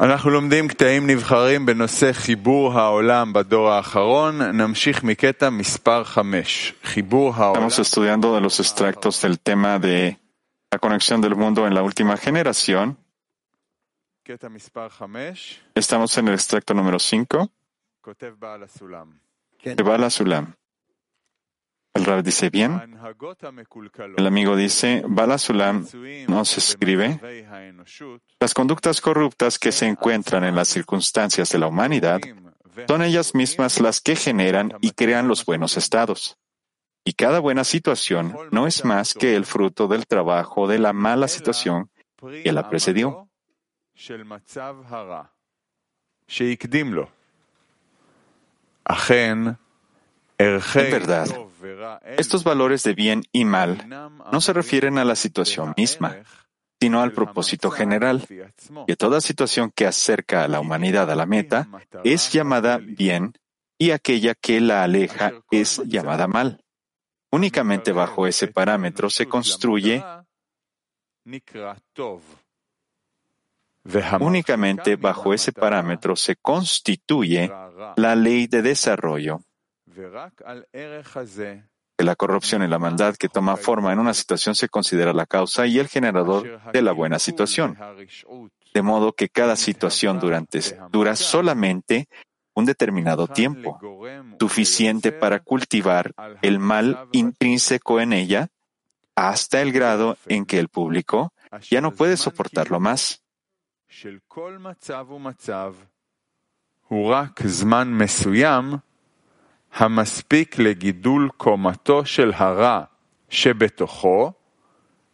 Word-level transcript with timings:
אנחנו 0.00 0.30
לומדים 0.30 0.68
קטעים 0.68 1.06
נבחרים 1.06 1.66
בנושא 1.66 2.12
חיבור 2.12 2.72
העולם 2.72 3.32
בדור 3.32 3.70
האחרון. 3.70 4.42
נמשיך 4.42 5.04
מקטע 5.04 5.50
מספר 5.50 6.04
5. 6.04 6.72
חיבור 6.84 7.34
העולם. 7.34 7.66
Estamos 7.66 7.78
estudiando 7.78 8.34
de 8.34 8.40
los 8.40 8.60
extractos 8.60 9.22
del 9.22 9.38
tema 9.38 9.78
de 9.78 10.16
la 10.74 10.78
conexión 10.78 11.20
del 11.20 11.34
mundo 11.34 11.66
en 11.66 11.74
la 11.74 11.82
última 11.82 12.16
generación. 12.16 12.94
קטע 14.24 14.48
מספר 14.48 14.88
5, 14.88 15.60
Estamos 15.74 16.16
en 16.18 16.28
el 16.28 16.34
extracto 16.34 16.74
número 16.74 16.98
5 16.98 17.46
כותב 18.00 18.32
בעל 18.38 18.62
הסולם. 18.62 19.06
de 19.64 19.82
Bala 19.82 20.10
Sulam. 20.10 20.44
El 21.94 22.04
Rab 22.06 22.22
dice, 22.22 22.48
bien. 22.48 22.98
El 24.16 24.26
amigo 24.26 24.56
dice, 24.56 25.02
Bala 25.06 25.36
Sulam 25.38 25.86
nos 26.26 26.56
escribe, 26.56 27.20
las 28.40 28.54
conductas 28.54 29.00
corruptas 29.00 29.58
que 29.58 29.72
se 29.72 29.86
encuentran 29.86 30.44
en 30.44 30.54
las 30.54 30.68
circunstancias 30.68 31.50
de 31.50 31.58
la 31.58 31.66
humanidad 31.66 32.20
son 32.88 33.02
ellas 33.02 33.34
mismas 33.34 33.80
las 33.80 34.00
que 34.00 34.16
generan 34.16 34.72
y 34.80 34.92
crean 34.92 35.28
los 35.28 35.44
buenos 35.44 35.76
estados. 35.76 36.38
Y 37.04 37.14
cada 37.14 37.40
buena 37.40 37.64
situación 37.64 38.36
no 38.50 38.66
es 38.66 38.84
más 38.84 39.12
que 39.12 39.34
el 39.36 39.44
fruto 39.44 39.88
del 39.88 40.06
trabajo 40.06 40.68
de 40.68 40.78
la 40.78 40.92
mala 40.92 41.28
situación 41.28 41.90
que 42.16 42.52
la 42.52 42.70
precedió. 42.70 43.28
En 50.38 50.90
verdad, 50.90 51.26
estos 52.16 52.44
valores 52.44 52.82
de 52.82 52.94
bien 52.94 53.22
y 53.32 53.44
mal 53.44 53.88
no 54.32 54.40
se 54.40 54.52
refieren 54.52 54.98
a 54.98 55.04
la 55.04 55.16
situación 55.16 55.74
misma, 55.76 56.18
sino 56.80 57.00
al 57.00 57.12
propósito 57.12 57.70
general, 57.70 58.26
que 58.86 58.96
toda 58.96 59.20
situación 59.20 59.70
que 59.74 59.86
acerca 59.86 60.44
a 60.44 60.48
la 60.48 60.60
humanidad 60.60 61.10
a 61.10 61.14
la 61.14 61.26
meta 61.26 61.68
es 62.04 62.32
llamada 62.32 62.78
bien 62.78 63.32
y 63.78 63.90
aquella 63.90 64.34
que 64.34 64.60
la 64.60 64.82
aleja 64.82 65.32
es 65.50 65.80
llamada 65.86 66.26
mal. 66.26 66.62
Únicamente 67.30 67.92
bajo 67.92 68.26
ese 68.26 68.48
parámetro 68.48 69.08
se 69.10 69.26
construye 69.26 70.04
Únicamente 74.20 74.96
bajo 74.96 75.34
ese 75.34 75.52
parámetro 75.52 76.14
se 76.14 76.36
constituye 76.36 77.50
la 77.96 78.14
ley 78.14 78.46
de 78.46 78.62
desarrollo 78.62 79.40
la 82.04 82.16
corrupción 82.16 82.62
y 82.62 82.68
la 82.68 82.78
maldad 82.78 83.16
que 83.16 83.28
toma 83.28 83.56
forma 83.56 83.92
en 83.92 83.98
una 83.98 84.14
situación 84.14 84.54
se 84.54 84.68
considera 84.68 85.12
la 85.12 85.26
causa 85.26 85.66
y 85.66 85.78
el 85.78 85.88
generador 85.88 86.60
de 86.72 86.82
la 86.82 86.92
buena 86.92 87.18
situación. 87.18 87.78
De 88.74 88.82
modo 88.82 89.12
que 89.12 89.28
cada 89.28 89.56
situación 89.56 90.18
durante, 90.18 90.60
dura 90.90 91.16
solamente 91.16 92.08
un 92.54 92.64
determinado 92.64 93.28
tiempo, 93.28 93.78
suficiente 94.38 95.12
para 95.12 95.40
cultivar 95.40 96.12
el 96.42 96.58
mal 96.58 97.08
intrínseco 97.12 98.00
en 98.00 98.12
ella, 98.12 98.48
hasta 99.14 99.60
el 99.60 99.72
grado 99.72 100.16
en 100.26 100.46
que 100.46 100.58
el 100.58 100.68
público 100.68 101.32
ya 101.70 101.80
no 101.80 101.92
puede 101.92 102.16
soportarlo 102.16 102.80
más. 102.80 103.22
המספיק 109.73 110.59
לגידול 110.59 111.29
קומתו 111.37 112.05
של 112.05 112.31
הרע 112.35 112.81
שבתוכו 113.29 114.31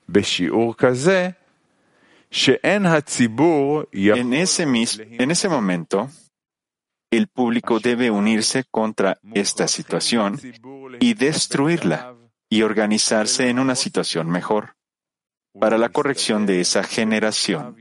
בשיעור 0.09 0.75
כזה 0.77 1.29
שאין 2.31 2.85
הציבור 2.85 3.83
En 4.15 4.33
ese, 4.33 4.65
mis- 4.65 4.99
en 5.19 5.31
ese 5.31 5.49
momento, 5.49 6.09
el 7.11 7.27
público 7.27 7.79
debe 7.79 8.09
unirse 8.09 8.63
contra 8.71 9.19
esta 9.35 9.67
situación 9.67 10.39
y 10.99 11.13
destruirla 11.13 12.15
y 12.49 12.61
organizarse 12.63 13.49
en 13.49 13.59
una 13.59 13.75
situación 13.75 14.29
mejor 14.29 14.75
para 15.59 15.77
la 15.77 15.89
corrección 15.89 16.45
de 16.47 16.59
esa 16.61 16.83
generación. 16.83 17.75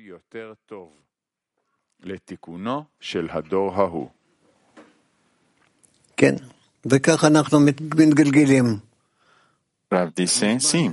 Rav 9.90 10.14
dice, 10.14 10.60
sí, 10.60 10.92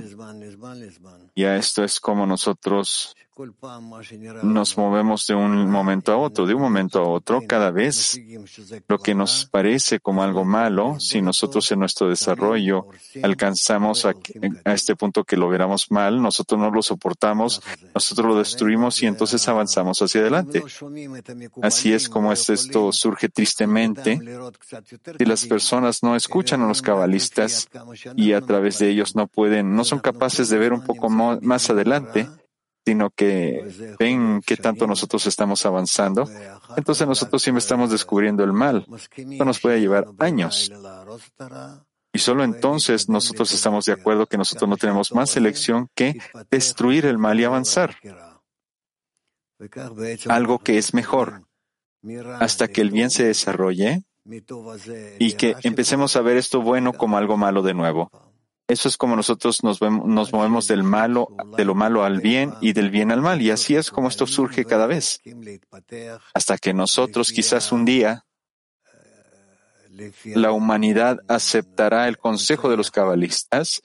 y 1.35 1.43
a 1.43 1.57
esto 1.57 1.83
es 1.83 1.99
como 1.99 2.25
nosotros 2.25 3.15
nos 4.43 4.77
movemos 4.77 5.27
de 5.27 5.35
un 5.35 5.69
momento 5.69 6.13
a 6.13 6.17
otro, 6.17 6.45
de 6.45 6.53
un 6.53 6.61
momento 6.61 6.99
a 6.99 7.09
otro, 7.09 7.41
cada 7.45 7.69
vez 7.69 8.17
lo 8.87 8.97
que 8.99 9.13
nos 9.13 9.45
parece 9.45 9.99
como 9.99 10.23
algo 10.23 10.45
malo, 10.45 10.97
si 10.99 11.21
nosotros 11.21 11.69
en 11.71 11.79
nuestro 11.79 12.07
desarrollo 12.07 12.87
alcanzamos 13.23 14.05
a, 14.05 14.13
este 14.65 14.95
punto 14.95 15.25
que 15.25 15.35
lo 15.35 15.49
veramos 15.49 15.91
mal, 15.91 16.21
nosotros 16.21 16.59
no 16.59 16.71
lo 16.71 16.81
soportamos, 16.81 17.61
nosotros 17.93 18.25
lo 18.25 18.37
destruimos 18.37 19.03
y 19.03 19.07
entonces 19.07 19.45
avanzamos 19.49 20.01
hacia 20.01 20.21
adelante. 20.21 20.63
Así 21.61 21.91
es 21.91 22.07
como 22.07 22.31
esto 22.31 22.91
surge 22.93 23.27
tristemente 23.27 24.21
si 25.17 25.25
las 25.25 25.45
personas 25.45 26.03
no 26.03 26.15
escuchan 26.15 26.61
a 26.61 26.67
los 26.67 26.81
cabalistas 26.81 27.67
y 28.15 28.31
a 28.31 28.39
través 28.39 28.79
de 28.79 28.89
ellos 28.89 29.15
no 29.15 29.27
pueden, 29.27 29.75
no 29.75 29.83
son 29.83 29.99
capaces 29.99 30.47
de 30.47 30.57
ver 30.57 30.71
un 30.71 30.85
poco 30.85 31.09
más 31.09 31.69
adelante 31.69 32.29
sino 32.85 33.09
que 33.09 33.95
ven 33.99 34.41
qué 34.45 34.57
tanto 34.57 34.85
nosotros 34.85 35.25
estamos 35.25 35.65
avanzando. 35.65 36.29
Entonces 36.77 37.07
nosotros 37.07 37.41
siempre 37.41 37.59
estamos 37.59 37.89
descubriendo 37.89 38.43
el 38.43 38.53
mal. 38.53 38.85
Esto 39.15 39.45
nos 39.45 39.59
puede 39.59 39.79
llevar 39.79 40.05
años. 40.19 40.71
Y 42.13 42.19
solo 42.19 42.43
entonces 42.43 43.09
nosotros 43.09 43.51
estamos 43.53 43.85
de 43.85 43.93
acuerdo 43.93 44.27
que 44.27 44.37
nosotros 44.37 44.69
no 44.69 44.77
tenemos 44.77 45.13
más 45.13 45.35
elección 45.35 45.89
que 45.95 46.17
destruir 46.49 47.05
el 47.05 47.17
mal 47.17 47.39
y 47.39 47.43
avanzar, 47.43 47.97
algo 50.29 50.59
que 50.59 50.77
es 50.77 50.93
mejor, 50.93 51.43
hasta 52.39 52.67
que 52.67 52.81
el 52.81 52.91
bien 52.91 53.09
se 53.09 53.25
desarrolle 53.25 54.03
y 55.19 55.33
que 55.33 55.55
empecemos 55.63 56.15
a 56.15 56.21
ver 56.21 56.37
esto 56.37 56.61
bueno 56.61 56.93
como 56.93 57.17
algo 57.17 57.35
malo 57.35 57.63
de 57.63 57.73
nuevo. 57.73 58.09
Eso 58.67 58.87
es 58.89 58.97
como 58.97 59.15
nosotros 59.15 59.63
nos, 59.63 59.79
vemos- 59.79 60.07
nos 60.07 60.33
movemos 60.33 60.67
del 60.67 60.81
malo, 60.83 61.27
de 61.55 61.65
lo 61.65 61.75
malo 61.75 62.03
al 62.03 62.19
bien 62.19 62.53
y 62.61 62.73
del 62.73 62.89
bien 62.89 63.11
al 63.11 63.21
mal. 63.21 63.41
Y 63.41 63.51
así 63.51 63.75
es 63.75 63.91
como 63.91 64.07
esto 64.07 64.25
surge 64.25 64.65
cada 64.65 64.87
vez. 64.87 65.21
Hasta 66.33 66.57
que 66.57 66.73
nosotros 66.73 67.31
quizás 67.31 67.71
un 67.71 67.85
día 67.85 68.25
la 70.25 70.51
humanidad 70.51 71.19
aceptará 71.27 72.07
el 72.07 72.17
consejo 72.17 72.69
de 72.69 72.77
los 72.77 72.89
cabalistas 72.91 73.81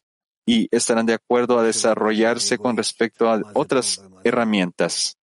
y 0.47 0.67
estarán 0.75 1.07
de 1.07 1.15
acuerdo 1.15 1.59
a 1.59 1.62
desarrollarse 1.62 2.57
con 2.59 2.77
respecto 2.77 3.31
a 3.31 3.41
otras 3.55 4.03
herramientas. 4.25 5.19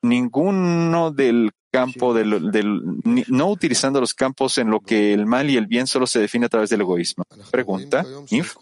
Ninguno 0.00 1.10
del 1.10 1.50
campo 1.74 2.14
del, 2.14 2.52
del, 2.52 2.82
no 3.28 3.50
utilizando 3.50 4.00
los 4.00 4.14
campos 4.14 4.58
en 4.58 4.70
lo 4.70 4.78
que 4.78 5.12
el 5.12 5.26
mal 5.26 5.50
y 5.50 5.56
el 5.56 5.66
bien 5.66 5.88
solo 5.88 6.06
se 6.06 6.20
define 6.20 6.46
a 6.46 6.48
través 6.48 6.70
del 6.70 6.82
egoísmo. 6.82 7.24
Pregunta, 7.50 8.06
Inf. 8.30 8.54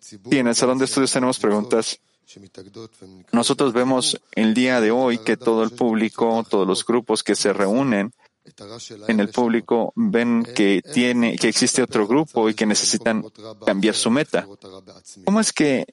Sí, 0.00 0.18
en 0.38 0.48
el 0.48 0.54
salón 0.54 0.76
de 0.76 0.84
estudios 0.84 1.10
tenemos 1.12 1.38
preguntas. 1.38 1.98
Nosotros 3.32 3.72
vemos 3.72 4.20
el 4.32 4.52
día 4.52 4.82
de 4.82 4.90
hoy 4.90 5.18
que 5.18 5.38
todo 5.38 5.62
el 5.62 5.70
público, 5.70 6.44
todos 6.48 6.66
los 6.66 6.84
grupos 6.84 7.22
que 7.22 7.34
se 7.34 7.54
reúnen 7.54 8.12
en 9.08 9.20
el 9.20 9.30
público 9.30 9.92
ven 9.96 10.44
que 10.54 10.82
tiene, 10.92 11.36
que 11.38 11.48
existe 11.48 11.82
otro 11.82 12.06
grupo 12.06 12.50
y 12.50 12.54
que 12.54 12.66
necesitan 12.66 13.24
cambiar 13.64 13.94
su 13.94 14.10
meta. 14.10 14.46
¿Cómo 15.24 15.40
es 15.40 15.52
que 15.52 15.86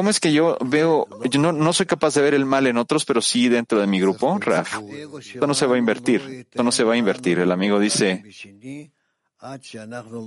cómo 0.00 0.08
es 0.08 0.18
que 0.18 0.32
yo 0.32 0.56
veo, 0.64 1.06
yo 1.28 1.38
no, 1.38 1.52
no 1.52 1.74
soy 1.74 1.84
capaz 1.84 2.14
de 2.14 2.22
ver 2.22 2.32
el 2.32 2.46
mal 2.46 2.66
en 2.66 2.78
otros, 2.78 3.04
pero 3.04 3.20
sí 3.20 3.50
dentro 3.50 3.78
de 3.80 3.86
mi 3.86 4.00
grupo, 4.00 4.38
Raf? 4.40 4.78
Esto 5.20 5.46
no 5.46 5.52
se 5.52 5.66
va 5.66 5.74
a 5.74 5.78
invertir, 5.78 6.22
esto 6.50 6.62
no 6.62 6.72
se 6.72 6.84
va 6.84 6.94
a 6.94 6.96
invertir. 6.96 7.38
El 7.38 7.52
amigo 7.52 7.78
dice, 7.78 8.24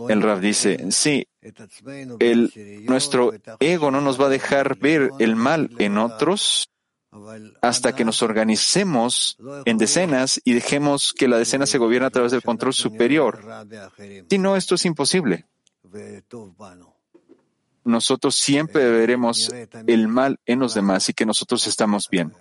el 0.10 0.22
Raf 0.22 0.40
dice, 0.42 0.92
sí, 0.92 1.28
el, 2.20 2.84
nuestro 2.88 3.34
ego 3.60 3.90
no 3.90 4.00
nos 4.00 4.22
va 4.22 4.28
a 4.28 4.30
dejar 4.30 4.78
ver 4.78 5.10
el 5.18 5.36
mal 5.36 5.72
en 5.80 5.98
otros 5.98 6.70
hasta 7.64 7.96
que 7.96 8.06
nos 8.06 8.22
organicemos 8.22 9.40
en 9.66 9.80
decenas 9.80 10.40
y 10.44 10.54
dejemos 10.54 11.16
que 11.18 11.28
la 11.28 11.40
decena 11.40 11.66
se 11.66 11.80
gobierne 11.80 12.06
a 12.06 12.12
través 12.12 12.32
del 12.32 12.44
control 12.44 12.76
superior. 12.76 13.42
Si 14.30 14.38
no, 14.38 14.56
esto 14.56 14.76
es 14.76 14.86
imposible 14.86 15.48
nosotros 17.84 18.36
siempre 18.36 18.90
veremos 18.90 19.52
el 19.88 20.08
mal 20.08 20.40
en 20.46 20.60
los 20.60 20.74
demás 20.74 21.10
y 21.10 21.14
que 21.14 21.26
nosotros 21.26 21.68
estamos 21.68 22.10
bien. 22.10 22.34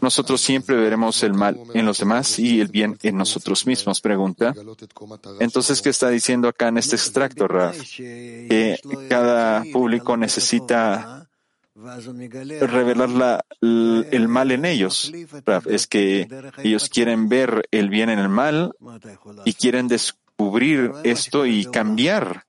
Nosotros 0.00 0.40
siempre 0.40 0.76
veremos 0.76 1.22
el 1.22 1.32
mal 1.32 1.58
en 1.74 1.86
los 1.86 1.98
demás 1.98 2.38
y 2.38 2.60
el 2.60 2.68
bien 2.68 2.98
en 3.02 3.16
nosotros 3.16 3.66
mismos, 3.66 4.00
pregunta. 4.00 4.54
Entonces, 5.40 5.80
¿qué 5.82 5.88
está 5.88 6.10
diciendo 6.10 6.48
acá 6.48 6.68
en 6.68 6.78
este 6.78 6.96
extracto, 6.96 7.48
Raf? 7.48 7.76
Que 7.96 8.78
cada 9.08 9.64
público 9.72 10.16
necesita 10.16 11.25
revelar 11.76 13.10
la, 13.10 13.44
el 13.60 14.28
mal 14.28 14.50
en 14.50 14.64
ellos. 14.64 15.12
Es 15.66 15.86
que 15.86 16.28
ellos 16.62 16.88
quieren 16.88 17.28
ver 17.28 17.68
el 17.70 17.90
bien 17.90 18.08
en 18.10 18.18
el 18.18 18.28
mal 18.28 18.72
y 19.44 19.52
quieren 19.52 19.88
descubrir 19.88 20.92
esto 21.04 21.46
y 21.46 21.66
cambiar 21.66 22.44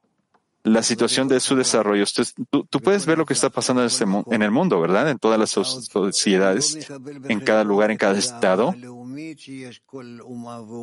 la 0.63 0.83
situación 0.83 1.27
de 1.27 1.39
su 1.39 1.55
desarrollo. 1.55 2.03
Tú, 2.49 2.65
tú, 2.65 2.79
puedes 2.79 3.05
ver 3.05 3.17
lo 3.17 3.25
que 3.25 3.33
está 3.33 3.49
pasando 3.49 3.81
en, 3.81 3.87
este, 3.87 4.05
en 4.05 4.41
el 4.41 4.51
mundo, 4.51 4.79
¿verdad? 4.81 5.09
En 5.09 5.17
todas 5.17 5.39
las 5.39 5.51
sociedades, 5.51 6.89
en 7.27 7.39
cada 7.39 7.63
lugar, 7.63 7.91
en 7.91 7.97
cada 7.97 8.17
estado. 8.17 8.75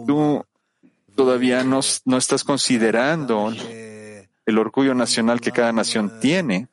Tú 0.07 0.45
todavía 1.15 1.65
no, 1.65 1.81
no 2.05 2.17
estás 2.17 2.45
considerando 2.45 3.53
el 4.47 4.59
orgullo 4.59 4.95
nacional 4.95 5.41
que 5.41 5.53
cada 5.53 5.73
nación 5.73 6.19
tiene 6.21 6.69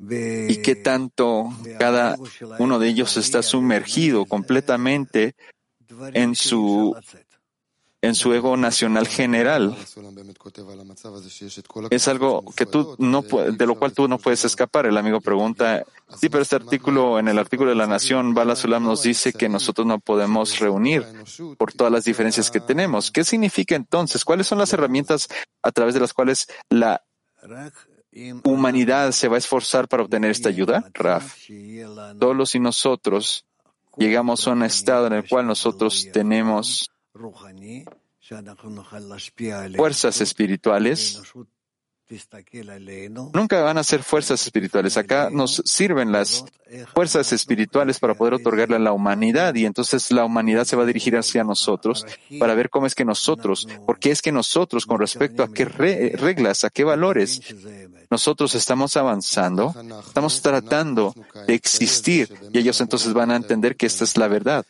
y 0.00 0.62
qué 0.62 0.76
tanto 0.76 1.52
cada 1.78 2.16
uno 2.58 2.78
de 2.78 2.88
ellos 2.88 3.16
está 3.16 3.42
sumergido 3.42 4.26
completamente 4.26 5.34
en 6.12 6.34
su 6.34 6.96
en 8.00 8.14
su 8.14 8.32
ego 8.32 8.56
nacional 8.56 9.08
general. 9.08 9.76
Es 11.90 12.06
algo 12.06 12.44
que 12.56 12.64
tú 12.64 12.94
no 12.98 13.22
de 13.22 13.66
lo 13.66 13.74
cual 13.74 13.92
tú 13.92 14.06
no 14.06 14.18
puedes 14.18 14.44
escapar. 14.44 14.86
El 14.86 14.96
amigo 14.96 15.20
pregunta, 15.20 15.84
sí, 16.16 16.28
pero 16.28 16.42
este 16.42 16.54
artículo, 16.54 17.18
en 17.18 17.26
el 17.26 17.38
artículo 17.38 17.70
de 17.70 17.76
la 17.76 17.88
Nación, 17.88 18.34
Bala 18.34 18.54
Sulam 18.54 18.84
nos 18.84 19.02
dice 19.02 19.32
que 19.32 19.48
nosotros 19.48 19.84
no 19.84 19.98
podemos 19.98 20.60
reunir 20.60 21.04
por 21.56 21.72
todas 21.72 21.92
las 21.92 22.04
diferencias 22.04 22.52
que 22.52 22.60
tenemos. 22.60 23.10
¿Qué 23.10 23.24
significa 23.24 23.74
entonces? 23.74 24.24
¿Cuáles 24.24 24.46
son 24.46 24.58
las 24.58 24.72
herramientas 24.72 25.28
a 25.62 25.72
través 25.72 25.94
de 25.94 26.00
las 26.00 26.14
cuales 26.14 26.46
la 26.70 27.02
humanidad 28.44 29.12
se 29.12 29.28
va 29.28 29.36
a 29.36 29.38
esforzar 29.38 29.88
para 29.88 30.02
obtener 30.02 30.30
esta 30.30 30.48
ayuda? 30.48 30.90
Raf, 30.94 31.36
solo 32.20 32.46
si 32.46 32.60
nosotros 32.60 33.44
llegamos 33.96 34.46
a 34.46 34.52
un 34.52 34.62
estado 34.62 35.06
en 35.06 35.14
el 35.14 35.28
cual 35.28 35.46
nosotros 35.46 36.08
tenemos 36.12 36.90
fuerzas 39.76 40.20
espirituales 40.20 41.22
nunca 43.34 43.62
van 43.62 43.78
a 43.78 43.84
ser 43.84 44.02
fuerzas 44.02 44.42
espirituales. 44.42 44.96
Acá 44.96 45.28
nos 45.30 45.62
sirven 45.64 46.12
las 46.12 46.44
fuerzas 46.94 47.32
espirituales 47.32 47.98
para 47.98 48.14
poder 48.14 48.34
otorgarle 48.34 48.76
a 48.76 48.80
la 48.80 48.92
humanidad 48.92 49.54
y 49.54 49.64
entonces 49.64 50.10
la 50.10 50.24
humanidad 50.24 50.64
se 50.64 50.76
va 50.76 50.82
a 50.82 50.86
dirigir 50.86 51.16
hacia 51.16 51.44
nosotros 51.44 52.06
para 52.38 52.54
ver 52.54 52.70
cómo 52.70 52.86
es 52.86 52.94
que 52.94 53.04
nosotros, 53.04 53.68
porque 53.86 54.10
es 54.10 54.22
que 54.22 54.32
nosotros 54.32 54.86
con 54.86 54.98
respecto 54.98 55.42
a 55.42 55.52
qué 55.52 55.64
reglas, 55.64 56.64
a 56.64 56.70
qué 56.70 56.84
valores, 56.84 57.40
nosotros 58.10 58.54
estamos 58.54 58.96
avanzando, 58.96 59.74
estamos 60.06 60.40
tratando 60.42 61.14
de 61.46 61.54
existir 61.54 62.32
y 62.52 62.58
ellos 62.58 62.80
entonces 62.80 63.12
van 63.12 63.30
a 63.30 63.36
entender 63.36 63.76
que 63.76 63.86
esta 63.86 64.04
es 64.04 64.16
la 64.16 64.28
verdad. 64.28 64.64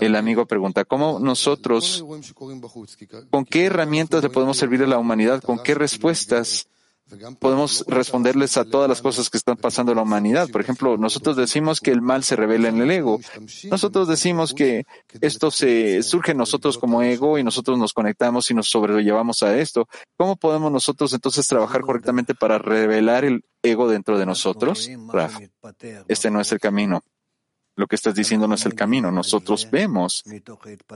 El 0.00 0.16
amigo 0.16 0.46
pregunta, 0.46 0.84
¿cómo 0.84 1.18
nosotros, 1.20 2.04
con 3.30 3.44
qué 3.44 3.64
herramientas 3.64 4.22
le 4.22 4.28
podemos 4.28 4.58
servir 4.58 4.82
a 4.82 4.86
la 4.86 4.98
humanidad? 4.98 5.42
¿Con 5.42 5.58
qué 5.58 5.74
respuestas 5.74 6.68
podemos 7.38 7.84
responderles 7.88 8.56
a 8.56 8.64
todas 8.64 8.88
las 8.88 9.00
cosas 9.00 9.30
que 9.30 9.38
están 9.38 9.56
pasando 9.56 9.92
en 9.92 9.96
la 9.96 10.02
humanidad? 10.02 10.50
Por 10.50 10.60
ejemplo, 10.60 10.98
nosotros 10.98 11.34
decimos 11.36 11.80
que 11.80 11.92
el 11.92 12.02
mal 12.02 12.24
se 12.24 12.36
revela 12.36 12.68
en 12.68 12.82
el 12.82 12.90
ego. 12.90 13.20
Nosotros 13.70 14.06
decimos 14.06 14.52
que 14.52 14.84
esto 15.22 15.50
se 15.50 16.02
surge 16.02 16.32
en 16.32 16.38
nosotros 16.38 16.76
como 16.76 17.02
ego 17.02 17.38
y 17.38 17.42
nosotros 17.42 17.78
nos 17.78 17.94
conectamos 17.94 18.50
y 18.50 18.54
nos 18.54 18.68
sobrellevamos 18.68 19.42
a 19.42 19.58
esto. 19.58 19.88
¿Cómo 20.18 20.36
podemos 20.36 20.70
nosotros 20.70 21.14
entonces 21.14 21.48
trabajar 21.48 21.80
correctamente 21.80 22.34
para 22.34 22.58
revelar 22.58 23.24
el 23.24 23.44
ego 23.62 23.88
dentro 23.88 24.18
de 24.18 24.26
nosotros? 24.26 24.90
Raf, 25.10 25.38
este 26.06 26.30
no 26.30 26.40
es 26.42 26.52
el 26.52 26.60
camino 26.60 27.02
lo 27.80 27.86
que 27.86 27.96
estás 27.96 28.14
diciendo 28.14 28.46
no 28.46 28.56
es 28.56 28.66
el 28.66 28.74
camino. 28.74 29.10
Nosotros 29.10 29.66
vemos 29.70 30.22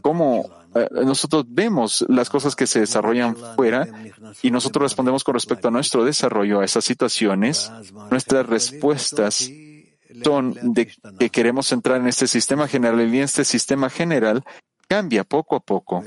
cómo, 0.02 0.50
eh, 0.74 0.86
nosotros 0.92 1.46
vemos 1.48 2.04
las 2.08 2.28
cosas 2.28 2.54
que 2.54 2.66
se 2.66 2.80
desarrollan 2.80 3.34
fuera 3.56 3.88
y 4.42 4.50
nosotros 4.50 4.82
respondemos 4.82 5.24
con 5.24 5.32
respecto 5.32 5.68
a 5.68 5.70
nuestro 5.70 6.04
desarrollo 6.04 6.60
a 6.60 6.64
esas 6.66 6.84
situaciones. 6.84 7.72
Nuestras 8.10 8.46
respuestas 8.46 9.50
son 10.22 10.58
de 10.74 10.92
que 11.18 11.30
queremos 11.30 11.72
entrar 11.72 12.02
en 12.02 12.06
este 12.06 12.26
sistema 12.26 12.68
general 12.68 13.14
y 13.14 13.18
este 13.18 13.46
sistema 13.46 13.88
general 13.88 14.44
cambia 14.86 15.24
poco 15.24 15.56
a 15.56 15.60
poco. 15.60 16.04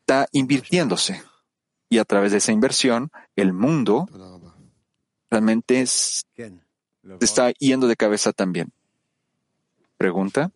Está 0.00 0.26
invirtiéndose. 0.32 1.22
Y 1.88 1.98
a 1.98 2.04
través 2.04 2.32
de 2.32 2.38
esa 2.38 2.50
inversión, 2.50 3.10
el 3.36 3.52
mundo 3.52 4.08
realmente 5.30 5.80
es 5.80 6.26
se 7.18 7.24
está 7.24 7.50
yendo 7.52 7.86
de 7.86 7.96
cabeza 7.96 8.32
también. 8.32 8.72
Pregunta. 9.96 10.50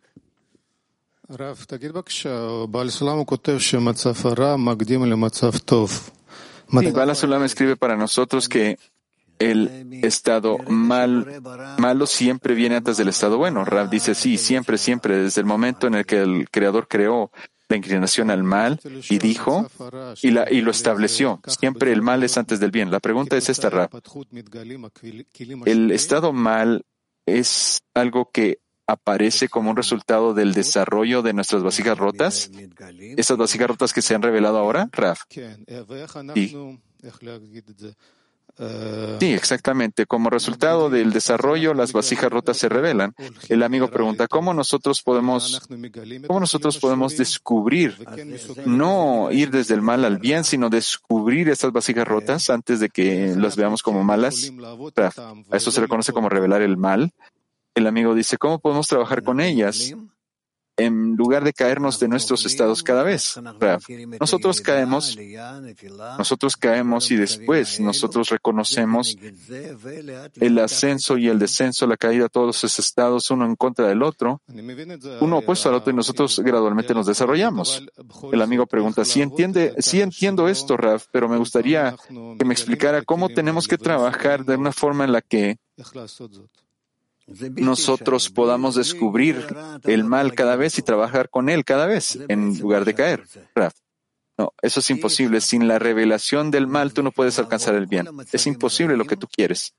Sí, 6.80 6.90
Bala 6.90 7.14
Sulam 7.14 7.44
escribe 7.44 7.76
para 7.76 7.96
nosotros 7.96 8.48
que 8.48 8.78
el 9.38 9.88
estado 10.02 10.58
mal, 10.68 11.42
malo 11.78 12.06
siempre 12.06 12.54
viene 12.54 12.76
antes 12.76 12.96
del 12.96 13.08
estado 13.08 13.38
bueno. 13.38 13.64
Rav 13.64 13.90
dice 13.90 14.14
sí, 14.14 14.38
siempre, 14.38 14.78
siempre, 14.78 15.18
desde 15.18 15.40
el 15.40 15.46
momento 15.46 15.86
en 15.86 15.94
el 15.94 16.06
que 16.06 16.20
el 16.20 16.48
Creador 16.50 16.86
creó 16.88 17.30
la 17.72 17.76
inclinación 17.78 18.30
al 18.30 18.44
mal 18.44 18.78
y 19.08 19.18
dijo 19.18 19.66
y, 20.20 20.30
la, 20.30 20.50
y 20.50 20.60
lo 20.60 20.70
estableció. 20.70 21.40
Siempre 21.46 21.92
el 21.92 22.02
mal 22.02 22.22
es 22.22 22.36
antes 22.36 22.60
del 22.60 22.70
bien. 22.70 22.90
La 22.90 23.00
pregunta 23.00 23.36
es 23.36 23.48
esta, 23.48 23.70
Rab. 23.70 23.90
¿El 25.64 25.90
estado 25.90 26.32
mal 26.32 26.84
es 27.26 27.80
algo 27.94 28.30
que 28.30 28.58
aparece 28.86 29.48
como 29.48 29.70
un 29.70 29.76
resultado 29.76 30.34
del 30.34 30.52
desarrollo 30.52 31.22
de 31.22 31.32
nuestras 31.32 31.62
vasijas 31.62 31.96
rotas? 31.96 32.50
¿Estas 33.16 33.38
vasijas 33.38 33.68
rotas 33.68 33.92
que 33.94 34.02
se 34.02 34.14
han 34.14 34.22
revelado 34.22 34.58
ahora, 34.58 34.90
Raf? 34.92 35.22
Sí. 35.30 36.78
Sí, 38.58 39.32
exactamente. 39.32 40.06
Como 40.06 40.28
resultado 40.28 40.90
del 40.90 41.12
desarrollo, 41.12 41.74
las 41.74 41.92
vasijas 41.92 42.30
rotas 42.30 42.58
se 42.58 42.68
revelan. 42.68 43.14
El 43.48 43.62
amigo 43.62 43.88
pregunta, 43.88 44.28
¿cómo 44.28 44.52
nosotros 44.52 45.02
podemos, 45.02 45.62
cómo 46.26 46.40
nosotros 46.40 46.78
podemos 46.78 47.16
descubrir, 47.16 47.96
no 48.66 49.30
ir 49.32 49.50
desde 49.50 49.74
el 49.74 49.82
mal 49.82 50.04
al 50.04 50.18
bien, 50.18 50.44
sino 50.44 50.68
descubrir 50.68 51.48
estas 51.48 51.72
vasijas 51.72 52.06
rotas 52.06 52.50
antes 52.50 52.80
de 52.80 52.90
que 52.90 53.34
las 53.36 53.56
veamos 53.56 53.82
como 53.82 54.04
malas? 54.04 54.52
A 55.50 55.56
eso 55.56 55.70
se 55.70 55.80
le 55.80 55.88
conoce 55.88 56.12
como 56.12 56.28
revelar 56.28 56.62
el 56.62 56.76
mal. 56.76 57.12
El 57.74 57.86
amigo 57.86 58.14
dice, 58.14 58.36
¿cómo 58.36 58.58
podemos 58.58 58.86
trabajar 58.86 59.22
con 59.22 59.40
ellas? 59.40 59.94
En 60.76 61.16
lugar 61.16 61.44
de 61.44 61.52
caernos 61.52 62.00
de 62.00 62.08
nuestros 62.08 62.46
estados 62.46 62.82
cada 62.82 63.02
vez. 63.02 63.38
Nosotros 64.20 64.60
caemos, 64.60 65.18
nosotros 66.18 66.56
caemos 66.56 67.10
y 67.10 67.16
después 67.16 67.80
nosotros 67.80 68.30
reconocemos 68.30 69.16
el 70.40 70.58
ascenso 70.58 71.18
y 71.18 71.28
el 71.28 71.38
descenso, 71.38 71.86
la 71.86 71.96
caída, 71.96 72.28
todos 72.28 72.56
esos 72.58 72.78
estados, 72.78 73.30
uno 73.30 73.44
en 73.44 73.56
contra 73.56 73.88
del 73.88 74.02
otro, 74.02 74.40
uno 75.20 75.38
opuesto 75.38 75.68
al 75.68 75.76
otro 75.76 75.92
y 75.92 75.96
nosotros 75.96 76.40
gradualmente 76.40 76.94
nos 76.94 77.06
desarrollamos. 77.06 77.84
El 78.32 78.42
amigo 78.42 78.66
pregunta, 78.66 79.04
si 79.04 79.22
entiende, 79.22 79.74
sí 79.78 80.00
entiendo 80.00 80.48
esto, 80.48 80.76
Raf, 80.76 81.06
pero 81.12 81.28
me 81.28 81.36
gustaría 81.36 81.96
que 82.38 82.44
me 82.44 82.54
explicara 82.54 83.02
cómo 83.02 83.28
tenemos 83.28 83.68
que 83.68 83.78
trabajar 83.78 84.44
de 84.44 84.56
una 84.56 84.72
forma 84.72 85.04
en 85.04 85.12
la 85.12 85.20
que 85.20 85.58
nosotros 87.26 88.30
podamos 88.30 88.74
descubrir 88.74 89.46
el 89.84 90.04
mal 90.04 90.34
cada 90.34 90.56
vez 90.56 90.78
y 90.78 90.82
trabajar 90.82 91.30
con 91.30 91.48
él 91.48 91.64
cada 91.64 91.86
vez 91.86 92.18
en 92.28 92.58
lugar 92.58 92.84
de 92.84 92.94
caer. 92.94 93.24
No, 94.38 94.54
eso 94.62 94.80
es 94.80 94.90
imposible. 94.90 95.40
Sin 95.40 95.68
la 95.68 95.78
revelación 95.78 96.50
del 96.50 96.66
mal 96.66 96.92
tú 96.92 97.02
no 97.02 97.12
puedes 97.12 97.38
alcanzar 97.38 97.74
el 97.74 97.86
bien. 97.86 98.08
Es 98.32 98.46
imposible 98.46 98.96
lo 98.96 99.04
que 99.04 99.16
tú 99.16 99.26
quieres. 99.28 99.74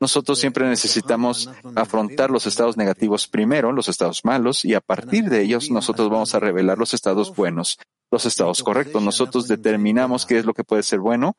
Nosotros 0.00 0.38
siempre 0.38 0.68
necesitamos 0.68 1.48
afrontar 1.76 2.30
los 2.30 2.46
estados 2.46 2.76
negativos 2.76 3.28
primero, 3.28 3.72
los 3.72 3.88
estados 3.88 4.24
malos, 4.24 4.64
y 4.64 4.74
a 4.74 4.80
partir 4.80 5.30
de 5.30 5.42
ellos 5.42 5.70
nosotros 5.70 6.10
vamos 6.10 6.34
a 6.34 6.40
revelar 6.40 6.78
los 6.78 6.94
estados 6.94 7.34
buenos, 7.34 7.78
los 8.10 8.26
estados 8.26 8.62
correctos. 8.62 9.02
Nosotros 9.02 9.46
determinamos 9.46 10.26
qué 10.26 10.38
es 10.38 10.44
lo 10.44 10.52
que 10.52 10.64
puede 10.64 10.82
ser 10.82 10.98
bueno 10.98 11.36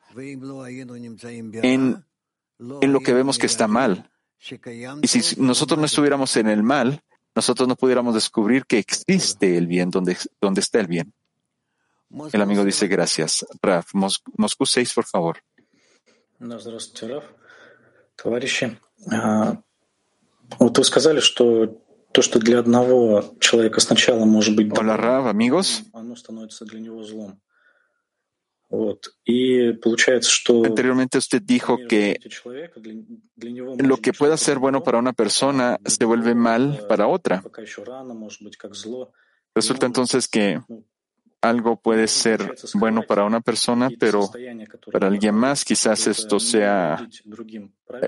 en, 1.62 2.04
lo 2.58 3.00
que 3.00 3.12
vemos 3.12 3.38
que 3.38 3.46
está 3.46 3.68
mal. 3.68 4.10
Y 5.01 5.07
si 5.07 5.39
nosotros 5.39 5.79
no 5.79 5.85
estuviéramos 5.85 6.35
en 6.37 6.47
el 6.47 6.63
mal, 6.63 7.01
nosotros 7.35 7.67
no 7.67 7.75
pudiéramos 7.75 8.15
descubrir 8.15 8.65
que 8.65 8.79
existe 8.79 9.57
el 9.57 9.67
bien, 9.67 9.89
donde, 9.89 10.17
donde 10.39 10.61
está 10.61 10.79
el 10.79 10.87
bien. 10.87 11.13
El 12.33 12.41
amigo 12.41 12.65
dice 12.65 12.87
gracias. 12.87 13.45
Raf, 13.61 13.93
Moscú 13.93 14.65
6, 14.65 14.93
por 14.93 15.05
favor. 15.05 15.37
Вот 20.59 20.77
вы 20.77 20.83
сказали, 20.83 21.21
что 21.21 21.81
то, 22.11 22.21
что 22.21 22.39
для 22.39 22.59
одного 22.59 23.23
человека 23.39 23.79
сначала 23.79 24.25
может 24.25 24.53
быть 24.55 24.67
Hola, 24.67 24.97
Rav, 24.97 25.27
amigos. 25.27 25.83
оно 25.93 26.15
становится 26.15 26.65
для 26.65 26.81
него 26.81 27.03
злом. 27.03 27.39
Anteriormente 30.64 31.18
usted 31.18 31.42
dijo 31.42 31.78
que 31.88 32.18
lo 33.78 33.96
que 33.98 34.12
pueda 34.12 34.36
ser 34.36 34.58
bueno 34.58 34.82
para 34.82 34.98
una 34.98 35.12
persona 35.12 35.78
se 35.84 36.04
vuelve 36.04 36.34
mal 36.34 36.84
para 36.88 37.06
otra. 37.06 37.42
Resulta 39.54 39.86
entonces 39.86 40.28
que 40.28 40.60
algo 41.40 41.76
puede 41.76 42.08
ser 42.08 42.56
bueno 42.74 43.02
para 43.02 43.24
una 43.24 43.40
persona, 43.40 43.88
pero 43.98 44.28
para 44.92 45.06
alguien 45.06 45.34
más 45.34 45.64
quizás 45.64 46.06
esto 46.06 46.40
sea, 46.40 47.08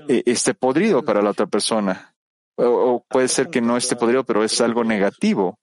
э, 0.07 0.23
esté 0.25 0.53
podrido 0.53 1.03
para 1.03 1.21
la 1.21 1.31
otra 1.31 1.47
persona. 1.47 2.13
O 2.55 3.05
puede 3.07 3.29
ser 3.29 3.47
que 3.47 3.61
no 3.61 3.77
esté 3.77 3.95
podrido, 3.95 4.25
pero 4.25 4.43
es 4.43 4.59
algo 4.59 4.83
negativo. 4.83 5.57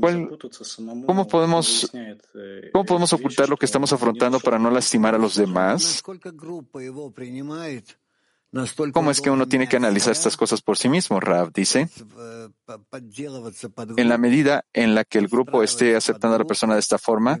¿Cuál- 0.00 0.28
¿Cómo 1.06 1.26
podemos, 1.28 1.90
¿Cómo 2.72 2.84
podemos 2.84 3.12
ocultar 3.12 3.48
lo 3.48 3.56
que 3.56 3.66
estamos 3.66 3.92
afrontando 3.92 4.40
para 4.40 4.58
no 4.58 4.70
lastimar 4.70 5.14
a 5.14 5.18
los 5.18 5.34
demás? 5.36 6.02
¿Cómo 8.92 9.10
es 9.10 9.20
que 9.20 9.30
uno 9.30 9.48
tiene 9.48 9.68
que 9.68 9.76
analizar 9.76 10.12
estas 10.12 10.36
cosas 10.36 10.62
por 10.62 10.78
sí 10.78 10.88
mismo? 10.88 11.18
Rav 11.18 11.52
dice, 11.52 11.88
en 13.96 14.08
la 14.08 14.18
medida 14.18 14.64
en 14.72 14.94
la 14.94 15.04
que 15.04 15.18
el 15.18 15.26
grupo 15.28 15.62
esté 15.64 15.96
aceptando 15.96 16.36
a 16.36 16.38
la 16.38 16.44
persona 16.44 16.74
de 16.74 16.80
esta 16.80 16.98
forma, 16.98 17.36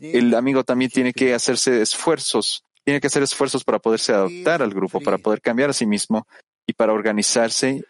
el 0.00 0.34
amigo 0.34 0.64
también 0.64 0.90
tiene 0.90 1.12
que 1.12 1.34
hacerse 1.34 1.80
esfuerzos, 1.82 2.64
tiene 2.84 3.00
que 3.00 3.06
hacer 3.06 3.22
esfuerzos 3.22 3.62
para 3.62 3.78
poderse 3.78 4.12
adaptar 4.12 4.60
al 4.62 4.74
grupo, 4.74 5.00
para 5.00 5.18
poder 5.18 5.40
cambiar 5.40 5.70
a 5.70 5.72
sí 5.72 5.86
mismo 5.86 6.26
y 6.66 6.72
para 6.72 6.92
organizarse 6.92 7.84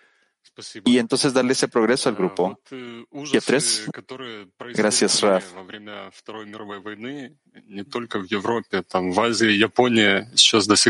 y 0.85 0.99
entonces 0.99 1.33
darle 1.33 1.53
ese 1.53 1.69
progreso 1.69 2.09
al 2.09 2.15
grupo. 2.15 2.59
Y 2.71 3.39
tres. 3.39 3.89
Gracias, 4.75 5.21
Raf. 5.21 5.55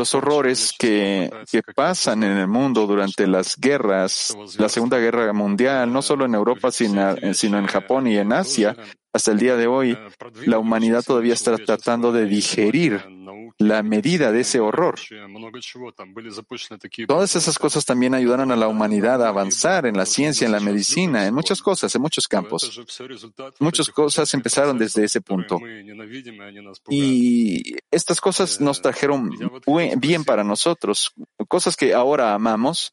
Los 0.01 0.15
horrores 0.15 0.73
que, 0.79 1.31
que 1.51 1.63
pasan 1.75 2.23
en 2.23 2.37
el 2.37 2.49
mundo 2.49 2.87
durante 2.87 3.27
las 3.27 3.57
guerras, 3.57 4.37
la 4.59 4.69
Segunda 4.69 4.99
Guerra 4.99 5.33
Mundial, 5.33 5.93
no 5.93 6.03
solo 6.03 6.25
en 6.25 6.35
Europa, 6.35 6.71
sino, 6.71 7.17
sino 7.35 7.59
en 7.59 7.67
Japón 7.67 8.07
y 8.07 8.17
en 8.17 8.33
Asia, 8.33 8.77
hasta 9.13 9.33
el 9.33 9.39
día 9.39 9.57
de 9.57 9.67
hoy, 9.67 9.97
la 10.45 10.59
humanidad 10.59 11.03
todavía 11.03 11.35
está 11.35 11.57
tratando 11.57 12.13
de 12.13 12.27
digerir 12.27 13.03
la 13.59 13.83
medida 13.83 14.33
de 14.33 14.41
ese 14.41 14.61
horror. 14.61 14.97
Todas 17.07 17.37
esas 17.37 17.59
cosas 17.59 17.85
también 17.85 18.15
ayudaron 18.15 18.53
a 18.53 18.57
la 18.57 18.69
humanidad 18.69 19.23
a 19.25 19.29
avanzar 19.29 19.87
en 19.87 19.97
la 19.97 20.07
ciencia, 20.07 20.45
en 20.45 20.53
la 20.53 20.61
medicina, 20.61 21.27
en 21.27 21.35
muchas 21.35 21.63
cosas, 21.63 21.95
en 21.95 22.03
muchos 22.03 22.29
campos. 22.29 22.81
Muchas 23.59 23.91
cosas 23.91 24.33
empezaron 24.35 24.79
desde 24.79 25.05
ese 25.05 25.21
punto. 25.21 25.59
Y 26.91 27.77
estas 27.91 28.21
cosas 28.21 28.61
nos 28.61 28.83
trajeron 28.83 29.31
bien 29.97 30.25
para 30.25 30.45
nosotros, 30.45 31.13
cosas 31.49 31.77
que 31.77 31.95
ahora 31.95 32.35
amamos, 32.35 32.93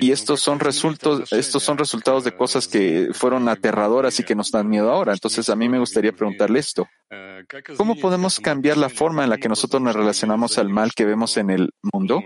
y 0.00 0.10
estos 0.10 0.40
son 0.40 0.60
resultados, 0.60 1.32
estos 1.32 1.62
son 1.62 1.78
resultados 1.78 2.24
de 2.24 2.36
cosas 2.36 2.68
que 2.68 3.08
fueron 3.12 3.48
aterradoras 3.48 4.18
y 4.20 4.24
que 4.24 4.34
nos 4.34 4.50
dan 4.50 4.68
miedo 4.68 4.90
ahora. 4.90 5.12
Entonces 5.12 5.48
a 5.48 5.56
mí 5.56 5.68
me 5.68 5.78
gustaría 5.78 6.12
preguntarle 6.12 6.58
esto. 6.58 6.88
¿Cómo 7.76 7.96
podemos 7.96 8.40
cambiar 8.40 8.76
la 8.76 8.88
forma 8.88 9.24
en 9.24 9.30
la 9.30 9.38
que 9.38 9.48
nosotros 9.48 9.80
nos 9.80 9.94
relacionamos 9.94 10.58
al 10.58 10.68
mal 10.68 10.92
que 10.92 11.04
vemos 11.04 11.36
en 11.36 11.50
el 11.50 11.70
mundo? 11.82 12.22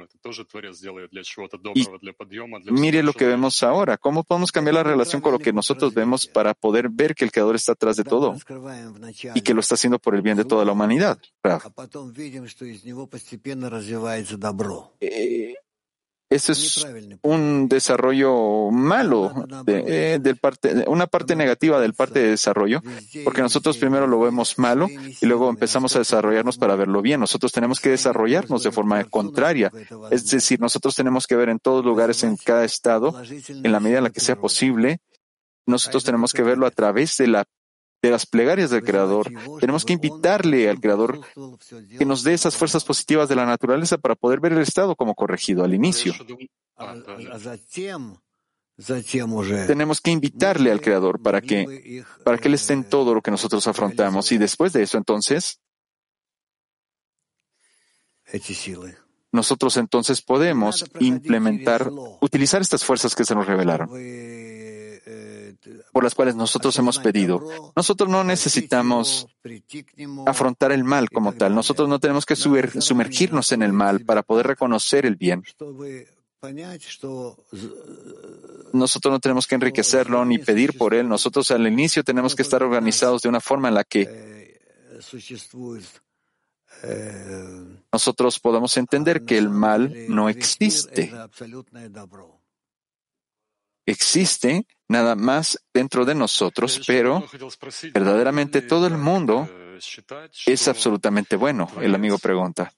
Y 1.75 2.73
mire 2.73 3.03
lo 3.03 3.13
que 3.13 3.27
vemos 3.27 3.63
ahora. 3.63 3.99
¿Cómo 3.99 4.25
podemos 4.25 4.53
cambiar 4.53 4.75
la 4.75 4.83
relación 4.83 5.21
con 5.21 5.33
lo 5.33 5.39
que 5.39 5.53
nosotros 5.53 5.93
vemos 5.93 6.27
para 6.27 6.55
poder 6.55 6.89
ver 6.89 7.15
que 7.15 7.25
el 7.25 7.33
Creador 7.33 7.57
está 7.57 7.73
atrás 7.73 7.97
de 7.97 8.05
todo 8.05 8.35
y 9.35 9.41
que 9.43 9.55
lo 9.55 9.61
está 9.61 9.75
haciendo 9.75 9.99
por 9.99 10.15
el 10.15 10.23
bien 10.23 10.37
de 10.37 10.45
toda 10.45 10.65
la 10.65 10.73
humanidad? 10.73 11.19
Rav. 11.43 11.63
Eh, 15.01 15.55
Eso 16.31 16.53
es 16.53 16.87
un 17.23 17.69
desarrollo 17.69 18.71
malo, 18.71 19.47
de, 19.65 20.15
eh, 20.15 20.19
del 20.21 20.37
parte, 20.37 20.85
una 20.87 21.09
parte 21.09 21.35
negativa 21.35 21.81
del 21.81 21.95
parte 21.95 22.21
de 22.21 22.31
desarrollo, 22.31 22.81
porque 23.25 23.43
nosotros 23.43 23.77
primero 23.79 24.07
lo 24.07 24.21
vemos 24.21 24.57
malo 24.57 24.87
y 24.89 25.27
luego 25.27 25.51
empezamos 25.51 25.97
a 25.97 25.99
desarrollarnos 25.99 26.57
para 26.57 26.77
verlo 26.77 27.03
bien. 27.03 27.19
Nosotros 27.19 27.51
tenemos 27.51 27.81
que 27.81 27.91
desarrollarnos 27.91 28.63
de 28.63 28.71
forma 28.71 29.03
contraria. 29.05 29.73
Es 30.13 30.31
decir, 30.31 30.61
nosotros 30.61 30.95
tenemos 30.95 31.27
que 31.27 31.35
ver 31.35 31.49
en 31.49 31.59
todos 31.59 31.85
lugares, 31.85 32.23
en 32.23 32.37
cada 32.37 32.65
estado, 32.65 33.13
en 33.49 33.73
la 33.73 33.81
medida 33.81 33.99
en 33.99 34.05
la 34.05 34.11
que 34.11 34.21
sea 34.21 34.37
posible, 34.37 35.01
nosotros 35.67 36.05
tenemos 36.05 36.33
que 36.33 36.43
verlo 36.43 36.67
a 36.67 36.71
través 36.71 37.17
de 37.17 37.27
la 37.27 37.45
de 38.03 38.11
las 38.11 38.27
plegarias 38.27 38.71
del 38.71 38.83
Creador. 38.83 39.31
Tenemos 39.61 39.85
que 39.85 39.93
invitarle 39.93 40.69
al 40.69 40.81
Creador 40.81 41.21
que 41.99 42.05
nos 42.05 42.23
dé 42.23 42.35
esas 42.35 42.57
fuerzas 42.57 42.85
positivas 42.85 43.29
de 43.29 43.37
la 43.37 43.47
naturaleza 43.47 43.99
para 43.99 44.15
poder 44.15 44.41
ver 44.41 44.53
el 44.53 44.61
estado 44.61 44.97
como 44.97 45.15
corregido 45.15 45.65
al 45.65 45.75
inicio. 45.75 46.15
Tenemos 49.67 50.01
que 50.01 50.11
invitarle 50.11 50.71
al 50.71 50.81
Creador 50.81 51.21
para 51.21 51.43
que, 51.43 52.05
para 52.25 52.39
que 52.39 52.49
Él 52.49 52.55
esté 52.55 52.73
en 52.73 52.85
todo 52.85 53.15
lo 53.15 53.21
que 53.21 53.31
nosotros 53.31 53.67
afrontamos. 53.67 54.33
Y 54.33 54.39
después 54.39 54.73
de 54.73 54.83
eso, 54.83 54.97
entonces, 54.97 55.61
nosotros 59.33 59.77
entonces 59.77 60.23
podemos 60.23 60.87
implementar, 60.99 61.91
utilizar 62.21 62.63
estas 62.63 62.85
fuerzas 62.85 63.15
que 63.15 63.25
se 63.25 63.35
nos 63.35 63.47
revelaron, 63.47 63.91
por 65.93 66.05
las 66.05 66.15
cuales 66.15 66.35
nosotros 66.37 66.77
hemos 66.79 66.99
pedido. 66.99 67.73
Nosotros 67.77 68.09
no 68.09 68.25
necesitamos 68.25 69.27
afrontar 70.27 70.73
el 70.73 70.85
mal 70.85 71.11
como 71.11 71.33
tal. 71.33 71.55
Nosotros 71.55 71.89
no 71.89 71.99
tenemos 71.99 72.25
que 72.27 72.35
sumer- 72.37 72.81
sumergirnos 72.81 73.53
en 73.53 73.63
el 73.63 73.73
mal 73.73 74.01
para 74.05 74.23
poder 74.23 74.47
reconocer 74.47 75.07
el 75.07 75.17
bien. 75.17 75.43
Nosotros 78.73 79.13
no 79.13 79.21
tenemos 79.21 79.47
que 79.47 79.55
enriquecerlo 79.57 80.25
ni 80.25 80.39
pedir 80.39 80.79
por 80.79 80.95
él. 80.95 81.09
Nosotros 81.09 81.51
al 81.51 81.67
inicio 81.67 82.03
tenemos 82.05 82.35
que 82.35 82.43
estar 82.43 82.63
organizados 82.63 83.23
de 83.23 83.29
una 83.29 83.41
forma 83.41 83.69
en 83.69 83.75
la 83.75 83.85
que 83.85 84.59
nosotros 87.93 88.39
podamos 88.39 88.77
entender 88.77 89.25
que 89.25 89.37
el 89.37 89.51
mal 89.51 89.93
no 90.09 90.29
existe. 90.29 91.13
Existe 93.87 94.67
nada 94.89 95.15
más 95.17 95.59
dentro 95.73 96.05
de 96.05 96.15
nosotros, 96.15 96.83
pero 96.87 97.25
verdaderamente 97.95 98.63
todo 98.63 98.87
el 98.87 98.99
mundo 98.99 99.49
es 100.47 100.69
absolutamente 100.69 101.37
bueno. 101.37 101.71
El 101.81 101.95
amigo 101.95 102.19
pregunta. 102.19 102.73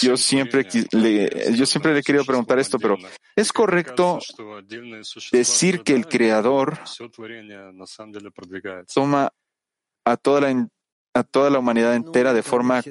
Yo 0.00 0.16
siempre, 0.16 0.66
le, 0.92 1.54
yo 1.54 1.66
siempre 1.66 1.92
le 1.92 1.98
he 1.98 2.02
querido 2.02 2.24
preguntar 2.24 2.58
esto, 2.58 2.78
pero 2.78 2.96
¿es 3.36 3.52
correcto 3.52 4.18
decir 5.30 5.82
que 5.82 5.92
el 5.92 6.06
Creador 6.06 6.78
toma 8.94 9.32
a 10.06 10.16
toda 10.16 10.40
la, 10.40 10.68
a 11.14 11.22
toda 11.24 11.50
la 11.50 11.58
humanidad 11.58 11.94
entera 11.94 12.32
de 12.32 12.42
forma 12.42 12.82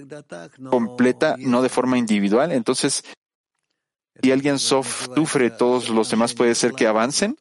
completa, 0.70 1.36
no 1.40 1.64
de 1.64 1.70
forma 1.70 1.98
individual? 1.98 2.52
Entonces, 2.52 3.04
y 4.22 4.32
alguien 4.32 4.60
sufre, 4.60 5.50
todos 5.52 5.90
los 5.90 6.10
demás 6.10 6.34
puede 6.34 6.56
ser 6.56 6.74
que 6.74 6.88
avancen? 6.88 7.38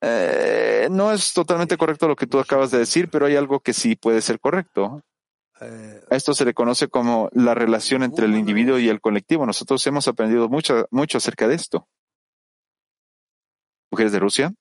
Eh, 0.00 0.88
no 0.90 1.12
es 1.12 1.32
totalmente 1.32 1.76
correcto 1.76 2.06
lo 2.08 2.16
que 2.16 2.26
tú 2.26 2.38
acabas 2.38 2.70
de 2.70 2.78
decir, 2.78 3.08
pero 3.10 3.26
hay 3.26 3.36
algo 3.36 3.60
que 3.60 3.72
sí 3.72 3.96
puede 3.96 4.20
ser 4.20 4.40
correcto. 4.40 5.02
A 5.58 6.16
esto 6.16 6.34
se 6.34 6.44
le 6.44 6.52
conoce 6.52 6.88
como 6.88 7.30
la 7.32 7.54
relación 7.54 8.02
entre 8.02 8.26
el 8.26 8.36
individuo 8.36 8.78
y 8.78 8.88
el 8.88 9.00
colectivo. 9.00 9.46
Nosotros 9.46 9.86
hemos 9.86 10.06
aprendido 10.06 10.48
mucho, 10.48 10.86
mucho 10.90 11.16
acerca 11.18 11.48
de 11.48 11.54
esto. 11.54 11.88
Mujeres 13.90 14.12
de 14.12 14.18
Rusia. 14.18 14.52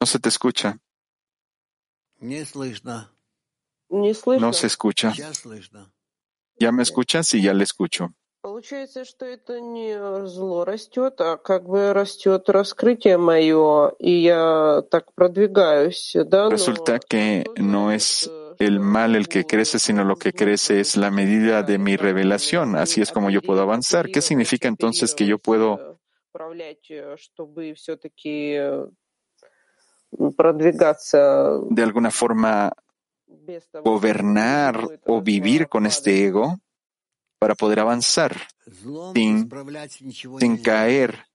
No 0.00 0.06
se 0.06 0.20
te 0.20 0.28
escucha. 0.28 0.78
No 3.89 4.53
se 4.53 4.67
escucha. 4.67 5.13
Сейчас 5.13 5.39
слышно. 5.39 5.91
¿Ya 6.59 6.71
me 6.71 6.83
escuchas? 6.83 7.27
Sí, 7.27 7.41
ya 7.41 7.53
le 7.53 7.63
escucho. 7.63 8.13
Получается, 8.41 9.05
что 9.05 9.25
это 9.25 9.59
не 9.61 10.25
зло 10.25 10.65
растет, 10.65 11.21
а 11.21 11.37
как 11.37 11.67
бы 11.67 11.93
растет 11.93 12.49
раскрытие 12.49 13.17
мое, 13.17 13.89
и 13.99 14.11
я 14.11 14.81
так 14.89 15.13
продвигаюсь, 15.13 16.15
да? 16.25 16.45
но 16.45 16.55
Resulta 16.55 16.99
que 16.99 17.43
что 17.43 17.61
no 17.61 17.85
значит, 17.85 18.01
es 18.01 18.27
э, 18.27 18.55
el 18.65 18.73
что 18.77 18.83
mal 18.83 19.15
el 19.15 19.27
que 19.27 19.39
могу 19.39 19.47
crece, 19.47 19.77
sino 19.77 20.03
lo 20.03 20.15
que 20.15 20.33
crece 20.33 20.79
es 20.79 20.97
la 20.97 21.11
medida 21.11 21.61
de 21.61 21.77
mi 21.77 21.97
revelación. 21.97 22.75
Así 22.75 22.99
es 22.99 23.11
como 23.11 23.29
yo 23.29 23.43
puedo 23.43 23.61
avanzar. 23.61 24.09
¿Qué 24.09 24.21
significa 24.21 24.67
entonces 24.67 25.13
que 25.13 25.27
yo 25.27 25.37
puedo 25.37 25.99
управлять, 26.33 26.89
э, 26.89 27.15
чтобы 27.17 27.75
все-таки 27.75 28.57
продвигаться 30.35 31.59
de 31.69 31.83
alguna 31.83 32.09
forma 32.09 32.73
gobernar 33.84 35.00
o 35.06 35.22
vivir 35.22 35.68
con 35.68 35.86
este 35.86 36.26
ego 36.26 36.58
para 37.38 37.54
poder 37.54 37.80
avanzar 37.80 38.36
sin, 39.14 39.48
sin 40.38 40.56
caer 40.58 41.26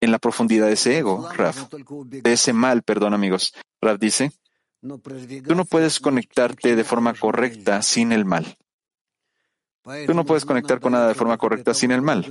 en 0.00 0.12
la 0.12 0.18
profundidad 0.18 0.66
de 0.66 0.74
ese 0.74 0.98
ego, 0.98 1.28
Raf, 1.32 1.72
de 2.04 2.32
ese 2.32 2.52
mal, 2.52 2.82
perdón 2.82 3.14
amigos. 3.14 3.54
Raf 3.80 3.98
dice, 3.98 4.32
tú 4.80 5.54
no 5.54 5.64
puedes 5.64 6.00
conectarte 6.00 6.74
de 6.74 6.84
forma 6.84 7.14
correcta 7.14 7.82
sin 7.82 8.12
el 8.12 8.24
mal. 8.24 8.56
Tú 10.06 10.14
no 10.14 10.24
puedes 10.24 10.44
conectar 10.44 10.80
con 10.80 10.92
nada 10.92 11.08
de 11.08 11.14
forma 11.14 11.38
correcta 11.38 11.74
sin 11.74 11.90
el 11.90 12.02
mal. 12.02 12.24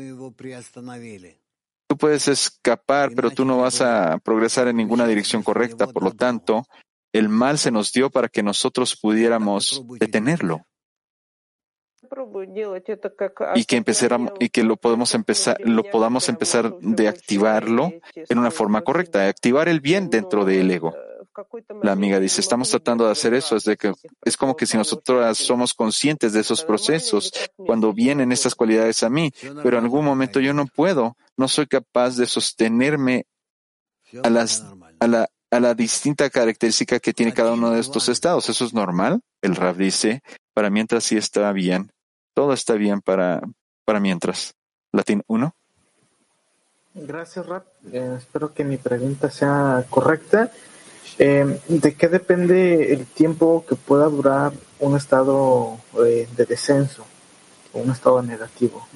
Tú 1.87 1.97
puedes 1.97 2.27
escapar, 2.27 3.11
pero 3.15 3.31
tú 3.31 3.45
no 3.45 3.57
vas 3.57 3.81
a 3.81 4.19
progresar 4.19 4.67
en 4.67 4.77
ninguna 4.77 5.07
dirección 5.07 5.41
correcta. 5.41 5.87
Por 5.87 6.03
lo 6.03 6.11
tanto, 6.11 6.65
el 7.13 7.29
mal 7.29 7.57
se 7.57 7.71
nos 7.71 7.91
dio 7.91 8.09
para 8.09 8.29
que 8.29 8.43
nosotros 8.43 8.95
pudiéramos 8.95 9.83
detenerlo. 9.99 10.65
Y 13.55 13.65
que 13.65 13.75
empezáramos 13.75 14.31
y 14.39 14.49
que 14.49 14.63
lo 14.63 14.77
podemos 14.77 15.13
empezar 15.13 15.57
lo 15.61 15.83
podamos 15.83 16.27
empezar 16.29 16.73
de 16.79 17.07
activarlo 17.07 17.91
en 18.15 18.39
una 18.39 18.51
forma 18.51 18.81
correcta, 18.81 19.19
de 19.19 19.29
activar 19.29 19.69
el 19.69 19.79
bien 19.79 20.09
dentro 20.09 20.45
del 20.45 20.71
ego. 20.71 20.95
La 21.83 21.91
amiga 21.91 22.19
dice, 22.19 22.41
estamos 22.41 22.69
tratando 22.69 23.05
de 23.05 23.11
hacer 23.11 23.33
eso, 23.33 23.55
es, 23.55 23.63
de 23.63 23.77
que, 23.77 23.93
es 24.23 24.35
como 24.35 24.55
que 24.55 24.65
si 24.65 24.77
nosotros 24.77 25.37
somos 25.37 25.73
conscientes 25.73 26.33
de 26.33 26.41
esos 26.41 26.65
procesos, 26.65 27.31
cuando 27.55 27.93
vienen 27.93 28.31
estas 28.31 28.55
cualidades 28.55 29.03
a 29.03 29.09
mí, 29.09 29.31
pero 29.63 29.77
en 29.77 29.83
algún 29.83 30.03
momento 30.03 30.39
yo 30.39 30.53
no 30.53 30.65
puedo, 30.65 31.15
no 31.37 31.47
soy 31.47 31.67
capaz 31.67 32.17
de 32.17 32.25
sostenerme 32.25 33.25
a, 34.23 34.29
las, 34.29 34.65
a, 34.99 35.07
la, 35.07 35.29
a 35.51 35.59
la 35.59 35.73
distinta 35.73 36.29
característica 36.29 36.99
que 36.99 37.13
tiene 37.13 37.33
cada 37.33 37.53
uno 37.53 37.71
de 37.71 37.79
estos 37.79 38.09
estados. 38.09 38.49
¿Eso 38.49 38.65
es 38.65 38.73
normal? 38.73 39.21
El 39.41 39.55
Rab 39.55 39.75
dice, 39.75 40.21
para 40.53 40.69
mientras 40.69 41.03
sí 41.03 41.17
está 41.17 41.51
bien. 41.51 41.91
Todo 42.33 42.53
está 42.53 42.73
bien 42.75 43.01
para, 43.01 43.41
para 43.85 43.99
mientras. 43.99 44.53
Latín 44.91 45.23
1. 45.27 45.53
Gracias, 46.95 47.45
Rap. 47.45 47.65
Eh, 47.91 48.15
espero 48.17 48.53
que 48.53 48.63
mi 48.63 48.77
pregunta 48.77 49.29
sea 49.29 49.85
correcta. 49.89 50.51
Eh, 51.17 51.59
¿De 51.67 51.95
qué 51.95 52.07
depende 52.07 52.93
el 52.93 53.05
tiempo 53.05 53.65
que 53.67 53.75
pueda 53.75 54.05
durar 54.05 54.53
un 54.79 54.95
estado 54.95 55.79
eh, 56.05 56.27
de 56.35 56.45
descenso 56.45 57.05
o 57.73 57.79
un 57.79 57.91
estado 57.91 58.21
negativo? 58.21 58.87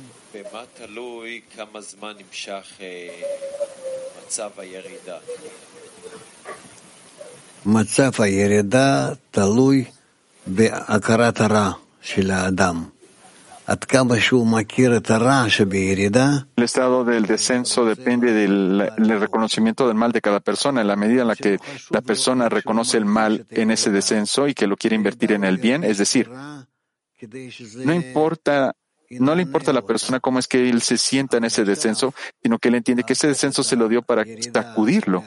El 16.58 16.64
estado 16.64 17.06
del 17.06 17.26
descenso 17.26 17.86
depende 17.86 18.34
del, 18.34 18.92
reconocimiento 19.20 19.88
del 19.88 19.96
mal 19.96 20.12
de 20.12 20.20
cada 20.20 20.42
persona. 20.42 20.82
En 20.82 20.88
la 20.88 20.98
medida 20.98 21.22
en 21.22 21.30
la 21.30 21.36
que 21.36 21.60
la 21.90 22.02
persona 22.02 22.50
reconoce 22.50 22.98
el 22.98 23.06
mal 23.06 23.46
en 23.50 23.72
ese 23.72 23.90
descenso 23.90 24.48
y 24.48 24.54
que 24.54 24.68
lo 24.68 24.76
quiere 24.76 24.98
invertir 24.98 25.32
en 25.32 25.46
el 25.46 25.58
bien, 25.58 25.86
es 25.86 25.98
decir, 25.98 26.30
no 26.30 27.94
importa, 27.94 28.76
no 29.12 29.36
le 29.36 29.44
importa 29.44 29.72
a 29.72 29.74
la 29.74 29.86
persona 29.86 30.20
cómo 30.20 30.40
es 30.40 30.48
que 30.50 30.70
él 30.70 30.82
se 30.82 30.98
sienta 30.98 31.38
en 31.38 31.46
ese 31.46 31.64
descenso, 31.64 32.14
sino 32.42 32.60
que 32.60 32.68
él 32.68 32.76
entiende 32.76 33.04
que 33.04 33.14
ese 33.14 33.28
descenso 33.28 33.64
se 33.64 33.78
lo 33.78 33.88
dio 33.88 34.02
para 34.02 34.26
sacudirlo. 34.54 35.24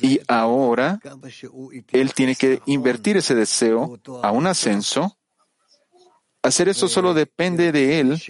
Y 0.00 0.20
ahora 0.28 1.00
él 1.92 2.14
tiene 2.14 2.36
que 2.36 2.60
invertir 2.66 3.16
ese 3.16 3.34
deseo 3.34 3.98
a 4.22 4.30
un 4.30 4.46
ascenso 4.46 5.16
Hacer 6.42 6.70
eso 6.70 6.88
solo 6.88 7.12
depende 7.12 7.70
de 7.70 8.00
él 8.00 8.22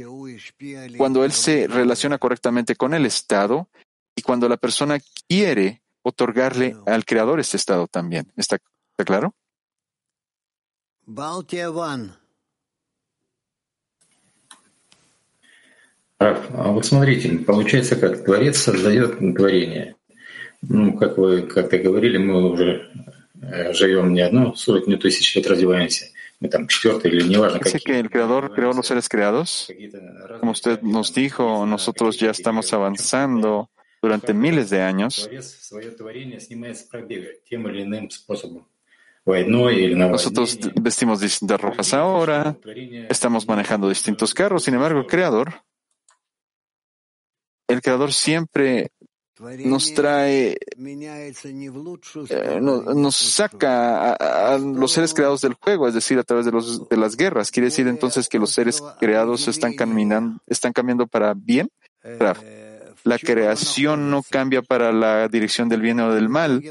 cuando 0.98 1.24
él 1.24 1.30
se 1.30 1.68
relaciona 1.68 2.18
correctamente 2.18 2.74
con 2.74 2.92
el 2.92 3.06
Estado 3.06 3.68
y 4.16 4.22
cuando 4.22 4.48
la 4.48 4.56
persona 4.56 4.98
quiere 5.28 5.82
otorgarle 6.02 6.76
al 6.86 7.04
Creador 7.04 7.38
este 7.38 7.56
Estado 7.56 7.86
también. 7.86 8.32
¿Está, 8.36 8.56
está 8.56 9.04
claro? 9.04 9.34
А 16.18 16.70
вот 16.70 16.84
смотрите, 16.84 17.30
получается 17.38 17.96
как, 17.96 18.24
Творец 18.24 18.58
создает 18.58 19.18
творение. 19.34 19.96
Ну, 20.64 20.96
как 20.96 21.18
вы 21.18 21.42
как-то 21.42 21.78
говорили, 21.78 22.18
мы 22.18 22.50
уже 22.50 22.90
живем 23.72 24.12
не 24.12 24.20
одну 24.20 24.54
сотню 24.54 24.98
тысяч 24.98 25.34
лет, 25.34 25.46
развиваемся. 25.46 26.06
Dice 26.40 27.80
que 27.84 27.98
el 27.98 28.08
Creador 28.08 28.54
creó 28.54 28.72
los 28.72 28.86
seres 28.86 29.10
creados. 29.10 29.70
Como 30.40 30.52
usted 30.52 30.80
nos 30.80 31.12
dijo, 31.12 31.66
nosotros 31.66 32.16
ya 32.16 32.30
estamos 32.30 32.72
avanzando 32.72 33.68
durante 34.00 34.32
miles 34.32 34.70
de 34.70 34.80
años. 34.80 35.28
Nosotros 39.26 40.58
vestimos 40.80 41.20
distintas 41.20 41.60
ropas 41.60 41.92
ahora, 41.92 42.56
estamos 43.10 43.46
manejando 43.46 43.90
distintos 43.90 44.32
carros, 44.32 44.64
sin 44.64 44.72
embargo, 44.74 45.00
el 45.00 45.06
Creador, 45.06 45.62
el 47.68 47.82
Creador 47.82 48.14
siempre 48.14 48.92
nos 49.39 49.93
trae, 49.93 50.57
eh, 50.77 52.59
nos, 52.61 53.15
saca 53.15 54.13
a, 54.13 54.57
los 54.57 54.91
seres 54.91 55.13
creados 55.13 55.41
del 55.41 55.55
juego, 55.55 55.87
es 55.87 55.93
decir, 55.93 56.17
a 56.19 56.23
través 56.23 56.45
de, 56.45 56.51
los, 56.51 56.87
de 56.87 56.97
las 56.97 57.17
guerras. 57.17 57.51
¿Quiere 57.51 57.67
decir 57.67 57.87
entonces 57.87 58.29
que 58.29 58.39
los 58.39 58.51
seres 58.51 58.81
creados 58.99 59.47
están, 59.47 59.73
caminando, 59.73 60.41
están 60.47 60.71
cambiando 60.71 61.05
para 61.07 61.33
bien? 61.33 61.69
La 63.03 63.19
creación 63.19 64.09
no 64.09 64.23
cambia 64.23 64.61
para 64.61 64.91
la 64.91 65.27
dirección 65.27 65.67
del 65.69 65.81
bien 65.81 65.99
o 65.99 66.13
del 66.13 66.29
mal, 66.29 66.63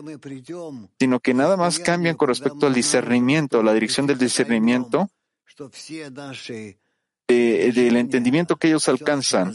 sino 0.99 1.21
que 1.21 1.35
nada 1.35 1.57
más 1.57 1.79
cambian 1.79 2.17
con 2.17 2.29
respecto 2.29 2.67
al 2.67 2.75
discernimiento, 2.75 3.63
la 3.63 3.75
dirección 3.75 4.07
del 4.07 4.19
discernimiento, 4.19 5.11
eh, 7.29 7.73
del 7.75 7.97
entendimiento 7.97 8.57
que 8.57 8.69
ellos 8.69 8.89
alcanzan 8.89 9.55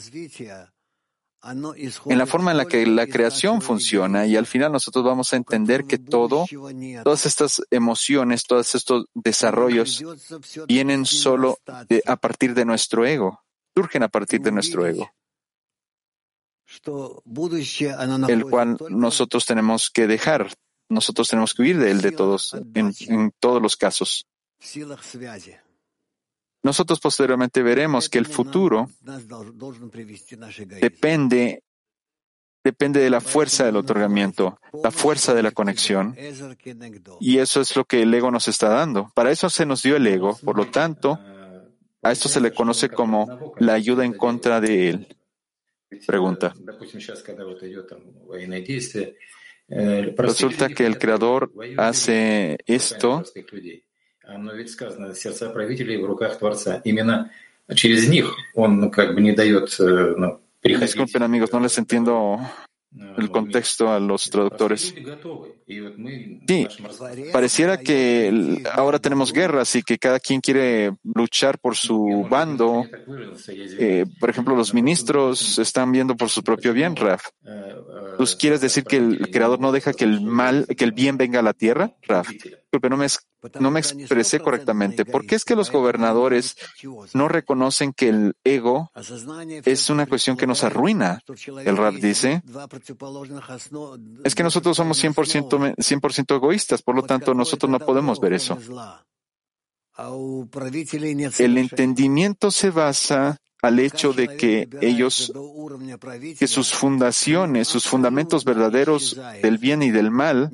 en 1.41 2.17
la 2.17 2.25
forma 2.25 2.52
en 2.52 2.58
la 2.58 2.65
que 2.65 2.86
la 2.86 3.08
creación 3.08 3.62
funciona 3.62 4.25
y 4.25 4.36
al 4.36 4.45
final 4.45 4.71
nosotros 4.71 5.06
vamos 5.06 5.32
a 5.32 5.38
entender 5.38 5.86
que 5.86 5.97
todo, 5.97 6.45
todas 7.04 7.25
estas 7.25 7.62
emociones, 7.71 8.43
todos 8.43 8.75
estos 8.75 9.06
desarrollos 9.13 10.04
vienen 10.67 11.06
solo 11.06 11.60
a 12.06 12.15
partir 12.17 12.54
de 12.54 12.65
nuestro 12.65 13.06
ego, 13.06 13.41
surgen 13.73 14.04
a 14.04 14.10
partir 14.10 14.41
de 14.41 14.52
nuestro 14.52 14.86
ego, 14.86 15.10
el 18.28 18.43
cual 18.43 18.78
nosotros 18.89 19.45
tenemos 19.45 19.89
que 19.89 20.08
dejar, 20.08 20.54
nosotros 20.89 21.30
tenemos 21.30 21.54
que 21.54 21.62
huir 21.62 21.80
de 21.80 21.91
él 21.91 22.02
de 22.02 22.12
todos, 22.12 22.56
en 22.73 23.32
todos 23.39 23.62
los 23.62 23.78
casos. 23.78 24.28
Nosotros 26.61 26.99
posteriormente 26.99 27.63
veremos 27.63 28.09
que 28.09 28.17
el 28.17 28.25
futuro 28.25 28.89
depende, 30.81 31.63
depende 32.63 32.99
de 32.99 33.09
la 33.09 33.21
fuerza 33.21 33.65
del 33.65 33.77
otorgamiento, 33.77 34.59
la 34.83 34.91
fuerza 34.91 35.33
de 35.33 35.43
la 35.43 35.51
conexión. 35.51 36.15
Y 37.19 37.37
eso 37.37 37.61
es 37.61 37.75
lo 37.75 37.85
que 37.85 38.01
el 38.01 38.13
ego 38.13 38.29
nos 38.29 38.47
está 38.47 38.69
dando. 38.69 39.09
Para 39.15 39.31
eso 39.31 39.49
se 39.49 39.65
nos 39.65 39.83
dio 39.83 39.95
el 39.95 40.05
ego. 40.05 40.37
Por 40.43 40.57
lo 40.57 40.69
tanto, 40.69 41.17
a 42.01 42.11
esto 42.11 42.27
se 42.27 42.41
le 42.41 42.53
conoce 42.53 42.89
como 42.89 43.53
la 43.57 43.73
ayuda 43.73 44.03
en 44.03 44.13
contra 44.13 44.59
de 44.59 44.89
él. 44.89 45.17
Pregunta. 46.05 46.53
Resulta 50.17 50.69
que 50.69 50.85
el 50.85 50.97
creador 50.97 51.51
hace 51.77 52.57
esto 52.65 53.23
но 54.28 54.54
ведь 54.54 54.70
сказано, 54.70 55.14
сердца 55.14 55.50
правителей 55.50 56.00
в 56.00 56.06
руках 56.06 56.38
Творца. 56.38 56.80
Именно 56.84 57.30
через 57.74 58.08
них 58.08 58.34
он 58.54 58.90
как 58.90 59.14
бы 59.14 59.20
не 59.20 59.32
дает 59.32 59.74
ну, 59.78 60.40
приходить. 60.60 60.94
Disculpen 60.94 61.22
amigos, 61.22 61.52
no 61.52 61.60
les 61.60 61.76
entiendo 61.78 62.40
el 63.18 63.30
contexto 63.30 63.92
a 63.92 63.98
los 63.98 64.30
traductores. 64.30 64.94
Sí, 66.46 66.66
pareciera 67.32 67.76
que 67.78 68.62
ahora 68.72 68.98
tenemos 68.98 69.32
guerras 69.32 69.74
y 69.74 69.82
que 69.82 69.98
cada 69.98 70.20
quien 70.20 70.40
quiere 70.40 70.92
luchar 71.02 71.58
por 71.58 71.74
su 71.74 72.26
bando. 72.30 72.87
Eh, 73.78 74.04
por 74.20 74.30
ejemplo, 74.30 74.54
los 74.54 74.74
ministros 74.74 75.58
están 75.58 75.90
viendo 75.92 76.16
por 76.16 76.28
su 76.28 76.42
propio 76.42 76.72
bien, 76.72 76.94
Raf. 76.94 77.30
¿Tú 78.16 78.24
quieres 78.38 78.60
decir 78.60 78.84
que 78.84 78.96
el 78.96 79.30
creador 79.30 79.60
no 79.60 79.72
deja 79.72 79.92
que 79.92 80.04
el 80.04 80.20
mal, 80.20 80.66
que 80.66 80.84
el 80.84 80.92
bien 80.92 81.16
venga 81.16 81.40
a 81.40 81.42
la 81.42 81.52
tierra? 81.52 81.92
Raf, 82.02 82.30
Disculpe, 82.69 82.89
no 82.89 82.97
me, 82.97 83.08
no 83.60 83.71
me 83.71 83.79
expresé 83.79 84.39
correctamente. 84.39 85.03
¿Por 85.03 85.25
qué 85.25 85.36
es 85.36 85.43
que 85.43 85.55
los 85.55 85.71
gobernadores 85.71 86.55
no 87.13 87.27
reconocen 87.27 87.93
que 87.93 88.10
el 88.10 88.36
ego 88.43 88.91
es 89.65 89.89
una 89.89 90.05
cuestión 90.05 90.38
que 90.38 90.45
nos 90.45 90.63
arruina? 90.63 91.19
El 91.65 91.77
Raf 91.77 91.95
dice, 91.95 92.43
es 94.23 94.36
que 94.36 94.43
nosotros 94.43 94.77
somos 94.77 95.03
100%, 95.03 95.75
100 95.79 96.25
egoístas, 96.29 96.82
por 96.84 96.95
lo 96.95 97.03
tanto 97.03 97.34
nosotros 97.34 97.71
no 97.71 97.79
podemos 97.79 98.19
ver 98.19 98.34
eso. 98.34 98.58
El 101.39 101.58
entendimiento 101.58 102.51
se 102.51 102.69
basa 102.69 103.38
al 103.61 103.79
hecho 103.79 104.13
de 104.13 104.37
que 104.37 104.69
ellos, 104.81 105.33
que 106.37 106.47
sus 106.47 106.73
fundaciones, 106.73 107.67
sus 107.67 107.85
fundamentos 107.85 108.45
verdaderos 108.45 109.19
del 109.41 109.57
bien 109.57 109.83
y 109.83 109.91
del 109.91 110.11
mal 110.11 110.51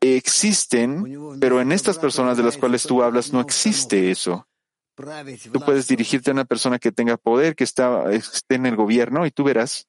existen, 0.00 1.38
pero 1.40 1.60
en 1.60 1.72
estas 1.72 1.98
personas 1.98 2.36
de 2.36 2.42
las 2.42 2.56
cuales 2.56 2.82
tú 2.84 3.02
hablas 3.02 3.32
no 3.32 3.40
existe 3.40 4.10
eso. 4.10 4.46
Tú 4.94 5.60
puedes 5.60 5.88
dirigirte 5.88 6.30
a 6.30 6.34
una 6.34 6.44
persona 6.44 6.78
que 6.78 6.92
tenga 6.92 7.16
poder, 7.16 7.54
que 7.54 7.64
está, 7.64 8.12
esté 8.12 8.56
en 8.56 8.66
el 8.66 8.76
gobierno 8.76 9.24
y 9.26 9.30
tú 9.30 9.44
verás 9.44 9.88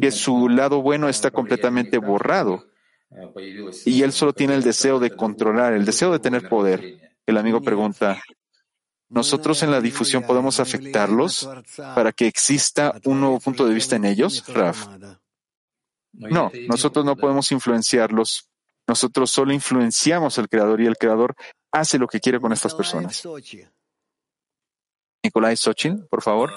que 0.00 0.10
su 0.10 0.48
lado 0.48 0.82
bueno 0.82 1.08
está 1.08 1.30
completamente 1.30 1.98
borrado 1.98 2.64
y 3.84 4.02
él 4.02 4.12
solo 4.12 4.32
tiene 4.32 4.54
el 4.54 4.62
deseo 4.62 5.00
de 5.00 5.10
controlar, 5.10 5.72
el 5.72 5.84
deseo 5.84 6.12
de 6.12 6.18
tener 6.18 6.48
poder. 6.48 7.07
El 7.28 7.36
amigo 7.36 7.60
pregunta, 7.60 8.22
¿nosotros 9.10 9.62
en 9.62 9.70
la 9.70 9.82
difusión 9.82 10.22
podemos 10.22 10.60
afectarlos 10.60 11.46
para 11.76 12.10
que 12.10 12.26
exista 12.26 12.98
un 13.04 13.20
nuevo 13.20 13.38
punto 13.38 13.66
de 13.66 13.74
vista 13.74 13.96
en 13.96 14.06
ellos, 14.06 14.42
Raf? 14.48 14.86
No, 16.14 16.50
nosotros 16.68 17.04
no 17.04 17.16
podemos 17.16 17.52
influenciarlos. 17.52 18.48
Nosotros 18.86 19.30
solo 19.30 19.52
influenciamos 19.52 20.38
al 20.38 20.48
Creador 20.48 20.80
y 20.80 20.86
el 20.86 20.96
Creador 20.96 21.34
hace 21.70 21.98
lo 21.98 22.06
que 22.06 22.18
quiere 22.18 22.40
con 22.40 22.54
estas 22.54 22.74
personas. 22.74 23.22
Nicolai 25.22 25.54
Sochin, 25.58 26.08
por 26.08 26.22
favor. 26.22 26.50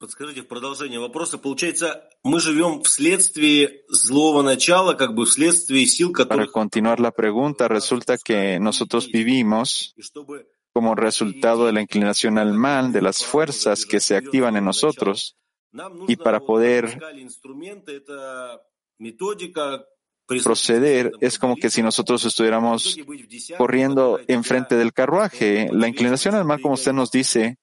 Подскажите 0.00 0.42
в 0.42 0.48
продолжение 0.48 1.00
вопроса. 1.00 1.38
Получается, 1.38 2.06
мы 2.22 2.38
живем 2.38 2.82
вследствие 2.82 3.82
злого 3.88 4.42
начала, 4.42 4.92
как 4.92 5.14
бы 5.14 5.24
вследствие 5.24 5.86
сил, 5.86 6.12
которые... 6.12 6.46
Para 6.46 6.52
continuar 6.52 7.00
la 7.00 7.12
pregunta, 7.12 7.66
resulta 7.66 8.18
que 8.18 8.58
nosotros 8.60 9.08
vivimos 9.08 9.94
como 10.74 10.94
resultado 10.94 11.64
de 11.64 11.72
la 11.72 11.80
inclinación 11.80 12.36
al 12.36 12.52
mal, 12.52 12.92
de 12.92 13.00
las 13.00 13.24
fuerzas 13.24 13.86
que 13.86 13.98
se 13.98 14.16
activan 14.16 14.56
en 14.56 14.66
nosotros, 14.66 15.34
y 16.08 16.16
para 16.16 16.40
poder 16.40 16.98
proceder 20.44 21.12
es 21.20 21.38
como 21.38 21.56
que 21.56 21.70
si 21.70 21.82
nosotros 21.82 22.24
estuviéramos 22.24 22.98
corriendo 23.56 24.20
enfrente 24.28 24.76
del 24.76 24.92
carruaje. 24.92 25.70
La 25.72 25.88
inclinación 25.88 26.34
al 26.34 26.44
mal, 26.44 26.60
como 26.60 26.74
usted 26.74 26.92
nos 26.92 27.10
dice, 27.10 27.58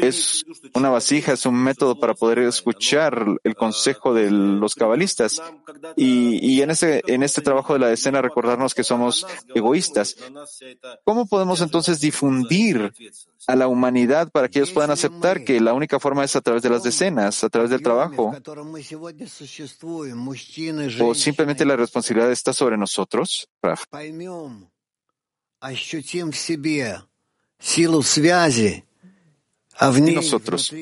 es 0.00 0.44
una 0.74 0.90
vasija, 0.90 1.32
es 1.32 1.46
un 1.46 1.62
método 1.62 1.98
para 1.98 2.14
poder 2.14 2.40
escuchar 2.40 3.24
el 3.44 3.54
consejo 3.54 4.14
de 4.14 4.30
los 4.30 4.74
cabalistas 4.74 5.42
y, 5.96 6.60
en, 6.62 6.70
este, 6.70 7.02
en 7.12 7.22
este 7.22 7.40
trabajo 7.40 7.74
de 7.74 7.80
la 7.80 7.92
escena 7.92 8.22
recordarnos 8.22 8.74
que 8.74 8.84
somos 8.84 9.26
egoístas. 9.54 10.16
¿Cómo 11.04 11.26
podemos 11.26 11.60
entonces 11.60 12.00
difundir 12.00 12.92
a 13.46 13.56
la 13.56 13.68
humanidad 13.68 14.30
para 14.30 14.48
que 14.48 14.58
ellos 14.58 14.72
puedan 14.72 14.90
aceptar 14.90 15.44
que 15.44 15.60
la 15.60 15.72
única 15.72 15.98
forma 15.98 16.24
es 16.24 16.36
a 16.36 16.40
través 16.40 16.62
de 16.62 16.70
las 16.70 16.82
decenas, 16.82 17.44
a 17.44 17.48
través 17.48 17.70
del 17.70 17.82
trabajo? 17.82 18.34
¿O 21.00 21.14
simplemente 21.14 21.64
la 21.64 21.76
responsabilidad 21.76 22.30
está 22.30 22.52
sobre 22.52 22.76
nosotros, 22.76 23.48
Raf? 23.62 23.84
Y 29.80 30.14
nosotros, 30.14 30.72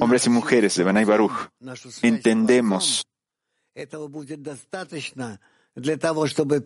hombres 0.00 0.26
y 0.26 0.30
mujeres 0.30 0.76
de 0.76 0.84
Benay 0.84 1.04
Baruch, 1.04 1.50
entendemos 2.02 3.04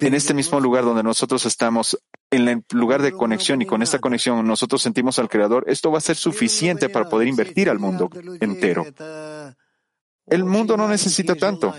en 0.01 0.15
este 0.15 0.35
mismo 0.35 0.61
lugar 0.61 0.85
donde 0.85 1.03
nosotros 1.03 1.47
estamos, 1.47 1.99
en 2.31 2.49
el 2.49 2.65
lugar 2.73 3.03
de 3.03 3.13
conexión 3.13 3.63
y 3.63 3.67
con 3.67 3.83
esta 3.83 3.99
conexión 4.01 4.47
nosotros 4.47 4.83
sentimos 4.83 5.19
al 5.19 5.29
Creador, 5.29 5.65
esto 5.69 5.93
va 5.93 5.99
a 5.99 6.01
ser 6.01 6.17
suficiente 6.17 6.89
para 6.89 7.09
poder 7.09 7.29
invertir 7.29 7.71
al 7.71 7.79
mundo 7.79 8.11
entero. 8.41 8.85
El 10.27 10.45
mundo 10.45 10.77
no 10.77 10.89
necesita 10.89 11.37
tanto. 11.37 11.73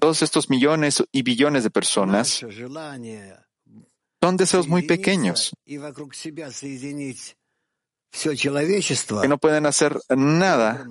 Todos 0.00 0.22
estos 0.22 0.50
millones 0.50 1.04
y 1.12 1.22
billones 1.22 1.64
de 1.64 1.70
personas 1.70 2.44
son 4.20 4.36
deseos 4.36 4.68
muy 4.68 4.82
pequeños. 4.82 5.52
que 9.20 9.28
no 9.28 9.38
pueden 9.38 9.66
hacer 9.66 10.00
nada 10.16 10.86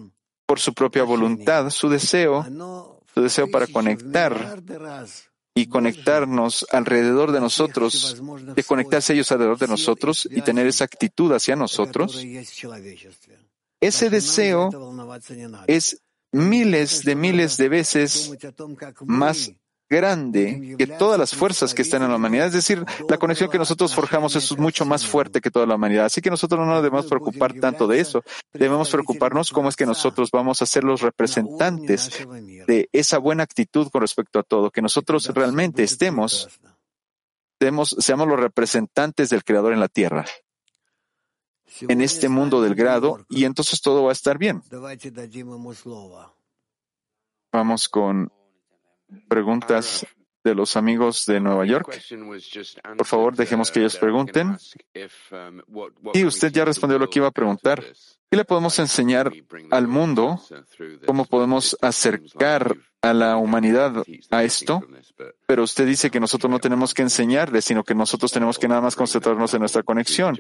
por 0.46 0.60
su 0.60 0.74
propia 0.74 1.04
voluntad, 1.04 1.70
su 1.70 1.90
deseo, 1.90 2.46
su 3.14 3.22
deseo 3.22 3.50
para 3.52 3.68
conectar 3.68 4.62
y 5.56 5.68
conectarnos 5.68 6.66
alrededor 6.72 7.32
de 7.32 7.40
nosotros, 7.40 8.22
de 8.56 8.64
conectarse 8.64 9.14
ellos 9.14 9.32
alrededor 9.32 9.58
de 9.58 9.68
nosotros 9.68 10.28
y 10.32 10.42
tener 10.42 10.68
esa 10.68 10.86
actitud 10.86 11.34
hacia 11.34 11.56
nosotros, 11.56 12.24
ese 13.82 14.10
deseo 14.10 14.70
es 15.68 16.02
miles 16.32 17.04
de 17.04 17.16
miles 17.16 17.58
de 17.58 17.70
veces 17.70 18.32
más 19.06 19.52
grande 19.90 20.76
que 20.78 20.88
todas 20.88 21.20
las 21.20 21.34
fuerzas 21.34 21.74
que 21.74 21.82
están 21.82 22.04
en 22.04 22.10
la 22.10 22.16
humanidad. 22.16 22.48
Es 22.48 22.54
decir, 22.54 22.84
la 23.10 23.18
conexión 23.18 23.50
que 23.50 23.58
nosotros 23.58 23.94
forjamos 23.94 24.36
es 24.36 24.58
mucho 24.58 24.86
más 24.86 25.06
fuerte 25.06 25.42
que 25.42 25.52
toda 25.52 25.66
la 25.66 25.76
humanidad. 25.76 26.06
Así 26.06 26.22
que 26.22 26.30
nosotros 26.30 26.60
no 26.60 26.66
nos 26.66 26.84
debemos 26.84 27.06
preocupar 27.08 27.54
tanto 27.54 27.88
de 27.88 28.00
eso. 28.00 28.24
Debemos 28.54 28.90
preocuparnos 28.90 29.52
cómo 29.52 29.70
es 29.70 29.76
que 29.76 29.86
nosotros 29.86 30.30
vamos 30.32 30.62
a 30.62 30.66
ser 30.66 30.84
los 30.84 31.02
representantes 31.02 32.28
de 32.68 32.90
esa 32.92 33.18
buena 33.18 33.44
actitud 33.44 33.90
con 33.90 34.02
respecto 34.02 34.40
a 34.40 34.44
todo, 34.44 34.72
que 34.72 34.82
nosotros 34.82 35.28
realmente 35.34 35.84
estemos, 35.84 36.50
seamos 37.60 38.28
los 38.28 38.40
representantes 38.40 39.30
del 39.30 39.44
Creador 39.44 39.74
en 39.74 39.80
la 39.80 39.88
tierra 39.88 40.26
en 41.82 42.02
este 42.02 42.30
mundo 42.30 42.62
del 42.62 42.76
grado 42.76 43.26
y 43.30 43.46
entonces 43.46 43.82
todo 43.82 44.04
va 44.04 44.10
a 44.10 44.14
estar 44.14 44.38
bien. 44.38 44.62
Vamos 47.52 47.90
con 47.90 48.32
preguntas 49.28 50.06
de 50.44 50.56
los 50.56 50.78
amigos 50.78 51.26
de 51.26 51.40
Nueva 51.40 51.66
York. 51.66 52.00
Por 52.98 53.06
favor, 53.06 53.36
dejemos 53.36 53.72
que 53.72 53.80
ellos 53.80 53.98
pregunten. 53.98 54.58
Y 56.14 56.24
usted 56.24 56.52
ya 56.52 56.66
respondió 56.66 56.98
lo 56.98 57.10
que 57.10 57.20
iba 57.20 57.28
a 57.28 57.32
preguntar. 57.32 57.84
¿Qué 58.30 58.38
le 58.38 58.46
podemos 58.46 58.78
enseñar 58.80 59.32
al 59.72 59.88
mundo? 59.88 60.42
¿Cómo 61.06 61.26
podemos 61.26 61.78
acercar 61.82 62.76
a 63.02 63.14
la 63.14 63.38
humanidad 63.38 64.04
a 64.32 64.44
esto? 64.44 64.82
Pero 65.46 65.64
usted 65.64 65.86
dice 65.86 66.10
que 66.10 66.20
nosotros 66.20 66.50
no 66.50 66.60
tenemos 66.60 66.94
que 66.94 67.04
enseñarle, 67.04 67.62
sino 67.62 67.84
que 67.84 67.96
nosotros 67.96 68.32
tenemos 68.32 68.58
que 68.58 68.68
nada 68.68 68.82
más 68.82 68.96
concentrarnos 68.96 69.54
en 69.54 69.60
nuestra 69.60 69.84
conexión 69.84 70.38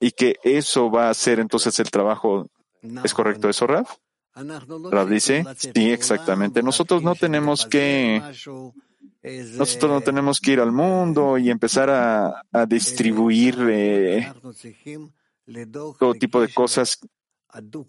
y 0.00 0.10
que 0.10 0.36
eso 0.42 0.90
va 0.90 1.10
a 1.10 1.14
ser 1.14 1.40
entonces 1.40 1.78
el 1.78 1.90
trabajo. 1.90 2.48
¿Es 3.04 3.14
correcto 3.14 3.48
eso, 3.48 3.66
Raf? 3.66 3.96
Rab 4.34 5.08
dice, 5.08 5.44
sí, 5.56 5.90
exactamente. 5.90 6.62
Nosotros 6.62 7.02
no 7.02 7.14
tenemos 7.14 7.66
que, 7.66 8.22
nosotros 9.56 9.90
no 9.90 10.00
tenemos 10.00 10.40
que 10.40 10.52
ir 10.52 10.60
al 10.60 10.72
mundo 10.72 11.38
y 11.38 11.50
empezar 11.50 11.90
a, 11.90 12.66
distribuir 12.66 13.56
eh, 13.68 14.32
todo 15.98 16.14
tipo 16.14 16.40
de 16.40 16.52
cosas. 16.52 16.98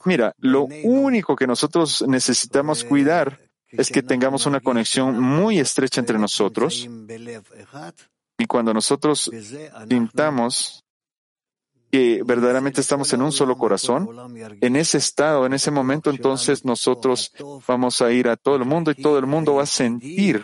Mira, 0.06 0.34
lo 0.39 0.67
único 0.84 1.36
que 1.36 1.47
nosotros 1.47 2.03
necesitamos 2.08 2.84
cuidar 2.84 3.39
es 3.69 3.89
que 3.89 4.03
tengamos 4.03 4.45
una 4.45 4.60
conexión 4.60 5.19
muy 5.19 5.60
estrecha 5.60 5.99
entre 6.01 6.19
nosotros 6.19 6.88
y 8.38 8.45
cuando 8.45 8.73
nosotros 8.73 9.32
pintamos 9.88 10.83
que 11.93 12.23
verdaderamente 12.25 12.82
estamos 12.82 13.13
en 13.13 13.21
un 13.21 13.32
solo 13.32 13.56
corazón, 13.56 14.10
en 14.62 14.75
ese 14.75 14.97
estado, 14.97 15.45
en 15.45 15.53
ese 15.53 15.69
momento, 15.69 16.10
entonces 16.10 16.65
nosotros 16.65 17.32
vamos 17.67 18.01
a 18.01 18.12
ir 18.12 18.29
a 18.29 18.36
todo 18.36 18.56
el 18.56 18.65
mundo 18.65 18.89
y 18.89 18.95
todo 18.95 19.19
el 19.19 19.27
mundo 19.27 19.53
va 19.53 19.62
a 19.62 19.67
sentir 19.67 20.43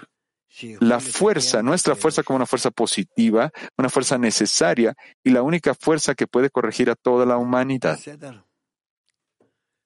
la 0.79 0.99
fuerza, 0.99 1.63
nuestra 1.63 1.95
fuerza 1.95 2.21
como 2.21 2.35
una 2.35 2.45
fuerza 2.45 2.69
positiva, 2.69 3.51
una 3.79 3.89
fuerza 3.89 4.19
necesaria 4.19 4.93
y 5.23 5.31
la 5.31 5.41
única 5.41 5.73
fuerza 5.73 6.13
que 6.13 6.27
puede 6.27 6.51
corregir 6.51 6.91
a 6.91 6.95
toda 6.95 7.25
la 7.25 7.37
humanidad. 7.37 7.97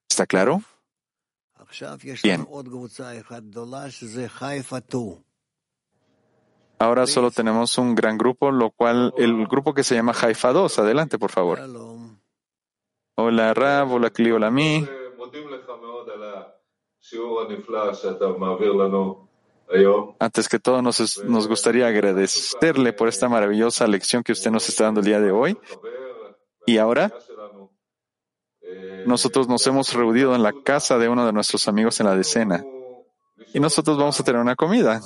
¿Está 0.09 0.25
claro? 0.27 0.61
Bien. 2.23 2.45
Ahora 6.83 7.07
solo 7.07 7.31
tenemos 7.31 7.77
un 7.77 7.95
gran 7.95 8.17
grupo, 8.17 8.51
lo 8.51 8.69
cual 8.69 9.13
el 9.15 9.47
grupo 9.47 9.73
que 9.73 9.85
se 9.85 9.95
llama 9.95 10.11
Haifa 10.11 10.51
2. 10.51 10.79
Adelante, 10.79 11.17
por 11.17 11.31
favor. 11.31 11.61
Hola 13.15 13.53
Rab, 13.53 13.93
hola 13.93 14.09
Kli, 14.09 14.31
hola 14.31 14.51
Mi. 14.51 14.85
Antes 20.19 20.49
que 20.49 20.59
todo, 20.59 20.81
nos, 20.81 21.23
nos 21.23 21.47
gustaría 21.47 21.87
agradecerle 21.87 22.91
por 22.91 23.07
esta 23.07 23.29
maravillosa 23.29 23.87
lección 23.87 24.21
que 24.21 24.33
usted 24.33 24.51
nos 24.51 24.67
está 24.67 24.83
dando 24.83 24.99
el 24.99 25.05
día 25.05 25.21
de 25.21 25.31
hoy. 25.31 25.57
Y 26.65 26.79
ahora, 26.79 27.13
nosotros 29.05 29.47
nos 29.47 29.65
hemos 29.67 29.93
reunido 29.93 30.35
en 30.35 30.43
la 30.43 30.51
casa 30.51 30.97
de 30.97 31.07
uno 31.07 31.25
de 31.25 31.31
nuestros 31.31 31.65
amigos 31.69 32.01
en 32.01 32.07
la 32.07 32.17
decena. 32.17 32.61
Y 33.53 33.61
nosotros 33.61 33.97
vamos 33.97 34.19
a 34.19 34.23
tener 34.25 34.41
una 34.41 34.57
comida. 34.57 34.99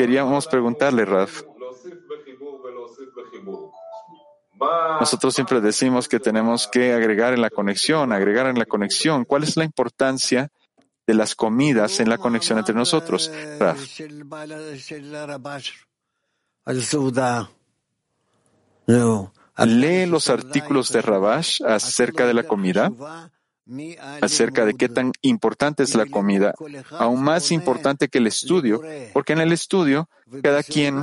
Queríamos 0.00 0.46
preguntarle, 0.46 1.04
Raf. 1.04 1.42
Nosotros 4.98 5.34
siempre 5.34 5.60
decimos 5.60 6.08
que 6.08 6.18
tenemos 6.18 6.66
que 6.68 6.94
agregar 6.94 7.34
en 7.34 7.42
la 7.42 7.50
conexión, 7.50 8.10
agregar 8.10 8.46
en 8.46 8.58
la 8.58 8.64
conexión. 8.64 9.26
¿Cuál 9.26 9.42
es 9.42 9.58
la 9.58 9.64
importancia 9.64 10.50
de 11.06 11.12
las 11.12 11.34
comidas 11.34 12.00
en 12.00 12.08
la 12.08 12.16
conexión 12.16 12.58
entre 12.58 12.74
nosotros, 12.74 13.30
Raf? 13.58 13.78
Lee 19.66 20.06
los 20.06 20.30
artículos 20.30 20.92
de 20.92 21.02
Rabash 21.02 21.62
acerca 21.62 22.26
de 22.26 22.32
la 22.32 22.44
comida, 22.44 22.90
acerca 24.20 24.64
de 24.64 24.74
qué 24.74 24.88
tan 24.88 25.12
importante 25.22 25.82
es 25.82 25.94
la 25.94 26.06
comida, 26.06 26.54
aún 26.90 27.22
más 27.22 27.52
importante 27.52 28.08
que 28.08 28.18
el 28.18 28.26
estudio, 28.26 28.82
porque 29.12 29.32
en 29.32 29.40
el 29.40 29.52
estudio 29.52 30.08
cada 30.42 30.62
quien 30.62 31.02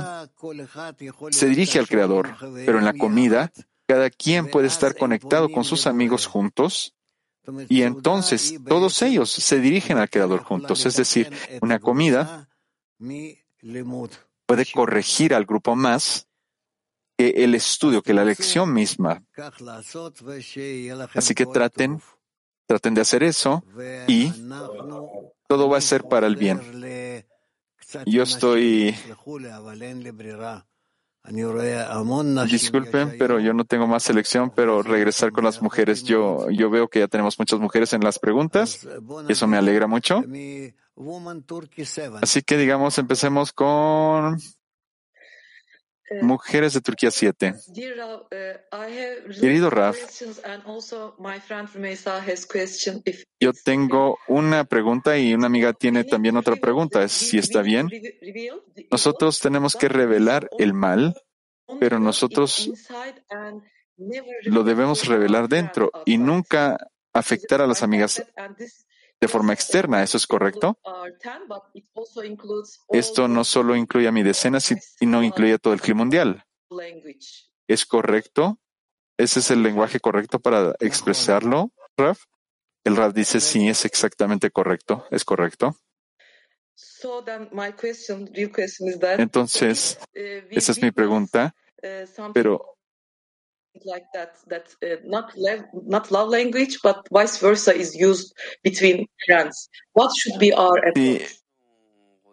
se 1.30 1.46
dirige 1.46 1.78
al 1.78 1.88
Creador, 1.88 2.34
pero 2.66 2.78
en 2.78 2.84
la 2.84 2.92
comida 2.92 3.50
cada 3.86 4.10
quien 4.10 4.50
puede 4.50 4.66
estar 4.66 4.94
conectado 4.96 5.50
con 5.50 5.64
sus 5.64 5.86
amigos 5.86 6.26
juntos 6.26 6.94
y 7.68 7.82
entonces 7.82 8.54
todos 8.66 9.00
ellos 9.00 9.30
se 9.30 9.60
dirigen 9.60 9.96
al 9.96 10.10
Creador 10.10 10.44
juntos. 10.44 10.84
Es 10.84 10.96
decir, 10.96 11.32
una 11.62 11.78
comida 11.78 12.48
puede 14.46 14.66
corregir 14.72 15.34
al 15.34 15.46
grupo 15.46 15.74
más 15.74 16.26
que 17.16 17.30
el 17.30 17.54
estudio, 17.54 18.02
que 18.02 18.14
la 18.14 18.24
lección 18.24 18.72
misma. 18.72 19.24
Así 21.14 21.34
que 21.34 21.46
traten, 21.46 22.00
traten 22.68 22.92
de 22.92 23.00
hacer 23.00 23.22
eso 23.22 23.64
y 24.06 24.30
todo 25.48 25.70
va 25.70 25.78
a 25.78 25.80
ser 25.80 26.04
para 26.04 26.26
el 26.26 26.36
bien. 26.36 26.60
Yo 28.04 28.22
estoy 28.22 28.94
Disculpen, 32.44 33.16
pero 33.18 33.40
yo 33.40 33.54
no 33.54 33.64
tengo 33.64 33.86
más 33.86 34.02
selección, 34.02 34.52
pero 34.54 34.82
regresar 34.82 35.32
con 35.32 35.44
las 35.44 35.62
mujeres. 35.62 36.04
Yo, 36.04 36.50
yo 36.50 36.68
veo 36.68 36.88
que 36.88 37.00
ya 37.00 37.08
tenemos 37.08 37.38
muchas 37.38 37.58
mujeres 37.58 37.94
en 37.94 38.02
las 38.02 38.18
preguntas 38.18 38.86
y 39.28 39.32
eso 39.32 39.46
me 39.46 39.56
alegra 39.56 39.86
mucho. 39.86 40.22
Así 42.20 42.42
que 42.42 42.56
digamos, 42.58 42.98
empecemos 42.98 43.52
con 43.52 44.38
Mujeres 46.22 46.74
de 46.74 46.80
Turquía 46.80 47.10
7. 47.10 47.54
Querido 49.40 49.70
Raf, 49.70 49.96
yo 53.40 53.52
tengo 53.64 54.18
una 54.26 54.64
pregunta 54.64 55.18
y 55.18 55.34
una 55.34 55.46
amiga 55.46 55.72
tiene 55.72 56.04
también 56.04 56.36
otra 56.36 56.56
pregunta, 56.56 57.06
si 57.08 57.38
está 57.38 57.62
bien. 57.62 57.88
Nosotros 58.90 59.40
tenemos 59.40 59.76
que 59.76 59.88
revelar 59.88 60.48
el 60.58 60.72
mal, 60.72 61.14
pero 61.80 61.98
nosotros 61.98 62.70
lo 64.44 64.62
debemos 64.64 65.06
revelar 65.06 65.48
dentro 65.48 65.90
y 66.06 66.18
nunca 66.18 66.78
afectar 67.12 67.60
a 67.60 67.66
las 67.66 67.82
amigas 67.82 68.22
de 69.20 69.28
forma 69.28 69.52
externa. 69.52 70.02
¿Eso 70.02 70.16
es 70.16 70.26
correcto? 70.26 70.78
Esto 72.90 73.28
no 73.28 73.44
solo 73.44 73.76
incluye 73.76 74.08
a 74.08 74.12
mi 74.12 74.22
decena, 74.22 74.60
sino 74.60 75.22
incluye 75.22 75.54
a 75.54 75.58
todo 75.58 75.74
el 75.74 75.80
clima 75.80 75.98
mundial. 75.98 76.44
¿Es 77.66 77.86
correcto? 77.86 78.58
¿Ese 79.16 79.40
es 79.40 79.50
el 79.50 79.62
lenguaje 79.62 80.00
correcto 80.00 80.38
para 80.38 80.74
expresarlo, 80.80 81.72
Raf? 81.96 82.24
El 82.84 82.96
Raf 82.96 83.12
dice 83.12 83.40
sí, 83.40 83.68
es 83.68 83.84
exactamente 83.84 84.50
correcto. 84.50 85.06
¿Es 85.10 85.24
correcto? 85.24 85.76
Entonces, 89.18 89.98
esa 90.14 90.72
es 90.72 90.82
mi 90.82 90.92
pregunta. 90.92 91.54
Pero 92.32 92.77
like 93.84 94.06
that 94.14 94.36
that 94.48 94.66
uh, 94.82 94.96
not 95.04 95.32
love, 95.36 95.64
not 95.72 96.10
love 96.10 96.28
language 96.28 96.78
but 96.82 97.06
vice 97.10 97.38
versa 97.38 97.74
is 97.74 97.94
used 97.94 98.34
between 98.62 99.06
friends 99.26 99.68
what 99.92 100.10
should 100.16 100.38
be 100.38 100.52
our 100.52 100.78
approach 100.88 101.38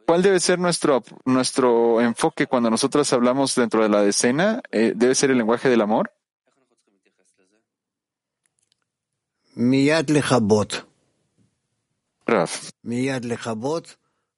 ¿Cuál 0.06 0.22
debe 0.22 0.40
ser 0.40 0.60
nuestro, 0.60 1.04
nuestro 1.26 2.00
enfoque 2.00 2.46
cuando 2.46 2.70
nosotros 2.70 3.12
hablamos 3.12 3.56
dentro 3.56 3.82
de 3.82 3.90
la 3.90 4.04
decena? 4.04 4.62
Eh, 4.72 4.94
¿Debe 4.96 5.16
ser 5.16 5.32
el 5.32 5.38
lenguaje 5.40 5.68
del 5.68 5.82
amor? 5.82 6.12
Raf. 12.28 12.70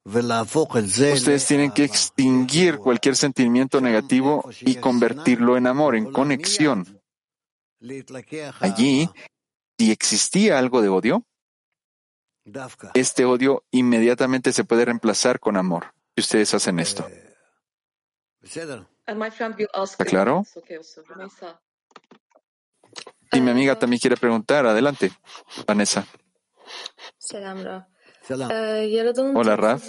Ustedes 0.05 1.45
tienen 1.47 1.71
que 1.71 1.83
extinguir 1.83 2.77
cualquier 2.77 3.17
sentimiento 3.17 3.81
negativo 3.81 4.49
y 4.61 4.75
convertirlo 4.75 5.57
en 5.57 5.67
amor, 5.67 5.95
en 5.95 6.11
conexión. 6.13 6.96
Allí, 8.59 9.09
si 9.77 9.91
existía 9.91 10.57
algo 10.59 10.81
de 10.81 10.89
odio, 10.89 11.25
este 12.93 13.25
odio 13.25 13.63
inmediatamente 13.71 14.51
se 14.53 14.63
puede 14.63 14.85
reemplazar 14.85 15.39
con 15.39 15.57
amor. 15.57 15.93
Y 16.15 16.21
ustedes 16.21 16.53
hacen 16.53 16.79
esto. 16.79 17.07
¿Está 19.83 20.05
claro? 20.05 20.43
Y 23.33 23.41
mi 23.41 23.51
amiga 23.51 23.77
también 23.77 23.99
quiere 23.99 24.15
preguntar. 24.17 24.65
Adelante, 24.65 25.11
Vanessa. 25.67 26.07
Hola, 29.35 29.55
Raf. 29.55 29.83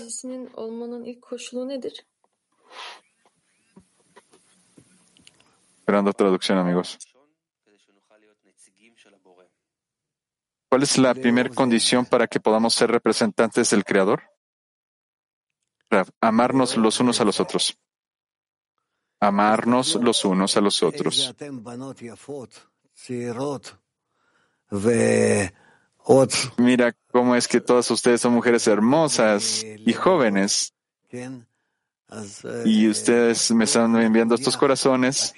Esperando 5.81 6.13
traducción, 6.13 6.59
amigos. 6.59 6.99
¿Cuál 10.69 10.83
es 10.83 10.99
la 10.99 11.15
primera 11.15 11.49
condición 11.49 12.05
para 12.05 12.27
que 12.27 12.41
podamos 12.41 12.75
ser 12.75 12.91
representantes 12.91 13.71
del 13.71 13.85
Creador? 13.85 14.23
Amarnos 16.21 16.77
los 16.77 17.01
unos 17.01 17.21
a 17.21 17.25
los 17.25 17.41
otros. 17.41 17.79
Amarnos 19.19 19.95
los 19.95 20.25
unos 20.27 20.57
a 20.57 20.61
los 20.61 20.83
otros. 20.83 21.35
Mira 26.59 26.97
cómo 27.11 27.35
es 27.35 27.49
que 27.49 27.61
todas 27.61 27.91
ustedes 27.91 28.21
son 28.21 28.35
mujeres 28.35 28.67
hermosas 28.67 29.65
y 29.65 29.93
jóvenes. 29.95 30.75
Y 32.67 32.89
ustedes 32.89 33.51
me 33.53 33.65
están 33.65 33.97
enviando 33.97 34.35
estos 34.35 34.57
corazones. 34.57 35.35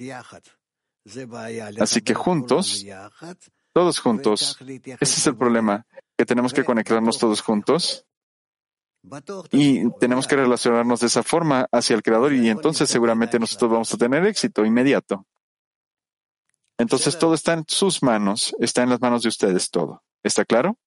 Así 1.79 2.03
que 2.03 2.15
juntos 2.15 2.85
todos 3.73 3.99
juntos. 3.99 4.59
Ese 4.61 4.97
es 5.01 5.27
el 5.27 5.37
problema, 5.37 5.87
que 6.17 6.27
tenemos 6.27 6.53
que 6.53 6.65
conectarnos 6.65 7.19
todos 7.19 7.41
juntos 7.41 8.07
y 9.53 9.91
tenemos 9.99 10.27
que 10.27 10.37
relacionarnos 10.37 11.01
de 11.01 11.07
esa 11.07 11.23
forma 11.23 11.67
hacia 11.73 11.97
el 11.97 12.03
Creador 12.03 12.33
y 12.35 12.49
entonces 12.51 12.91
seguramente 12.91 13.39
nosotros 13.39 13.71
vamos 13.71 13.95
a 13.95 13.97
tener 13.97 14.27
éxito 14.27 14.65
inmediato. 14.65 15.27
Entonces 16.79 17.19
todo 17.19 17.35
está 17.35 17.53
en 17.55 17.65
sus 17.69 18.03
manos, 18.03 18.55
está 18.59 18.83
en 18.83 18.91
las 18.91 19.01
manos 19.01 19.23
de 19.23 19.29
ustedes 19.29 19.71
todo. 19.71 20.03
¿Está 20.23 20.45
claro? 20.45 20.79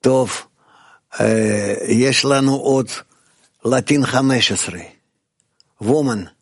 Tov, 0.00 0.50
Latin 3.62 4.04
15, 4.04 5.02
Woman. 5.78 6.36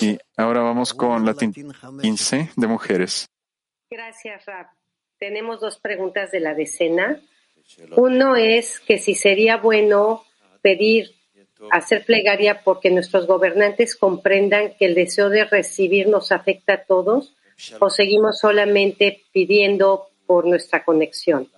Y 0.00 0.18
ahora 0.36 0.60
vamos 0.60 0.94
con 0.94 1.24
Latín 1.24 1.52
15 1.52 2.50
de 2.56 2.66
mujeres. 2.66 3.28
Gracias, 3.90 4.44
Rab. 4.46 4.66
Tenemos 5.18 5.60
dos 5.60 5.78
preguntas 5.78 6.30
de 6.30 6.40
la 6.40 6.54
decena. 6.54 7.20
Uno 7.96 8.36
es 8.36 8.80
que 8.80 8.98
si 8.98 9.14
sería 9.14 9.56
bueno 9.56 10.24
pedir, 10.60 11.14
hacer 11.70 12.04
plegaria 12.04 12.62
porque 12.62 12.90
nuestros 12.90 13.26
gobernantes 13.26 13.96
comprendan 13.96 14.74
que 14.78 14.86
el 14.86 14.94
deseo 14.94 15.30
de 15.30 15.44
recibir 15.44 16.08
nos 16.08 16.32
afecta 16.32 16.74
a 16.74 16.84
todos 16.84 17.34
o 17.80 17.90
seguimos 17.90 18.38
solamente 18.38 19.24
pidiendo 19.32 20.08
por 20.26 20.46
nuestra 20.46 20.84
conexión. 20.84 21.50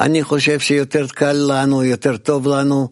אני 0.00 0.22
חושב 0.22 0.58
שיותר 0.60 1.06
קל 1.08 1.36
לנו, 1.48 1.84
יותר 1.84 2.16
טוב 2.16 2.46
לנו 2.48 2.88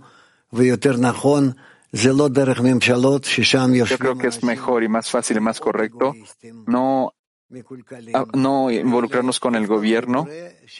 ויותר 0.52 0.96
נכון 0.96 1.50
זה 1.92 2.12
לא 2.12 2.28
דרך 2.28 2.60
ממשלות 2.60 3.24
ששם 3.24 3.70
Yo 3.72 3.76
יושבים 3.76 4.10
creo 4.10 4.20
que 4.20 4.28
es 4.28 4.34
אנשים 4.44 4.48
mejor 4.48 4.82
y 4.82 4.88
más 4.88 5.10
fácil 5.10 5.36
y 5.36 5.40
más 5.40 5.60
correcto 5.60 6.04
אגואיסטים, 6.10 6.64
no, 6.68 7.10
מקולקלים. 7.50 8.16
a- 8.16 8.36
no 8.36 8.70
involucrarnos 8.70 9.38
con 9.40 9.54
el 9.54 9.66
gobierno, 9.66 10.26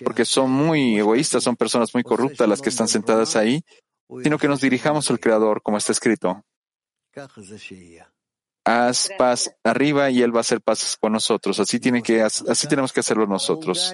porque 0.05 0.25
son 0.25 0.51
muy 0.51 0.99
egoístas, 0.99 1.43
son 1.45 1.57
personas 1.57 1.89
muy 1.95 2.03
corruptas 2.03 2.49
las 2.49 2.61
que 2.63 2.71
están 2.71 2.89
sentadas 2.89 3.37
ahí, 3.37 3.63
sino 4.25 4.39
que 4.39 4.49
nos 4.49 4.61
dirijamos 4.61 5.11
al 5.11 5.21
Creador, 5.21 5.63
como 5.63 5.77
está 5.79 5.93
escrito. 5.93 6.43
ככה 7.17 7.41
זה 7.41 7.59
שיהיה. 7.59 8.05
Haz 8.67 9.11
paz 9.19 9.41
arriba 9.63 10.09
y 10.11 10.23
Él 10.23 10.35
va 10.35 10.39
a 10.39 10.41
hacer 10.47 10.61
paz 10.63 10.97
con 11.01 11.13
nosotros. 11.13 11.61
Así, 11.61 11.79
tiene 11.79 12.03
que, 12.03 12.23
así 12.23 12.67
tenemos 12.67 12.93
que 12.95 13.01
hacerlo 13.01 13.27
nosotros. 13.27 13.93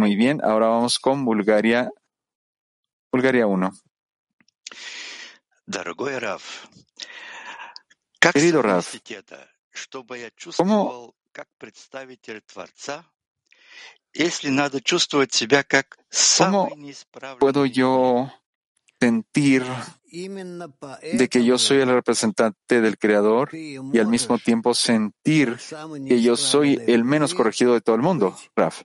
Muy 0.00 0.16
bien, 0.16 0.40
ahora 0.42 0.68
vamos 0.68 0.98
con 0.98 1.26
Bulgaria, 1.26 1.92
Bulgaria 3.12 3.46
1. 3.46 3.70
Querido 8.18 8.62
¿cómo 10.56 11.14
puedo 17.38 17.66
yo 17.66 18.32
sentir 18.98 19.66
de 21.12 21.28
que 21.28 21.44
yo 21.44 21.58
soy 21.58 21.80
el 21.80 21.90
representante 21.90 22.80
del 22.80 22.96
Creador 22.96 23.50
y 23.54 23.98
al 23.98 24.06
mismo 24.06 24.38
tiempo 24.38 24.72
sentir 24.72 25.58
que 26.08 26.22
yo 26.22 26.38
soy 26.38 26.82
el 26.86 27.04
menos 27.04 27.34
corregido 27.34 27.74
de 27.74 27.82
todo 27.82 27.96
el 27.96 28.02
mundo, 28.02 28.34
Raf? 28.56 28.80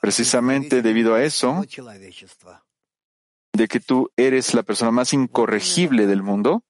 Precisamente 0.00 0.82
debido 0.82 1.14
a 1.14 1.22
eso, 1.22 1.62
de 3.52 3.68
que 3.68 3.80
tú 3.80 4.10
eres 4.16 4.54
la 4.54 4.62
persona 4.62 4.90
más 4.90 5.12
incorregible 5.12 6.06
del 6.06 6.22
mundo, 6.22 6.64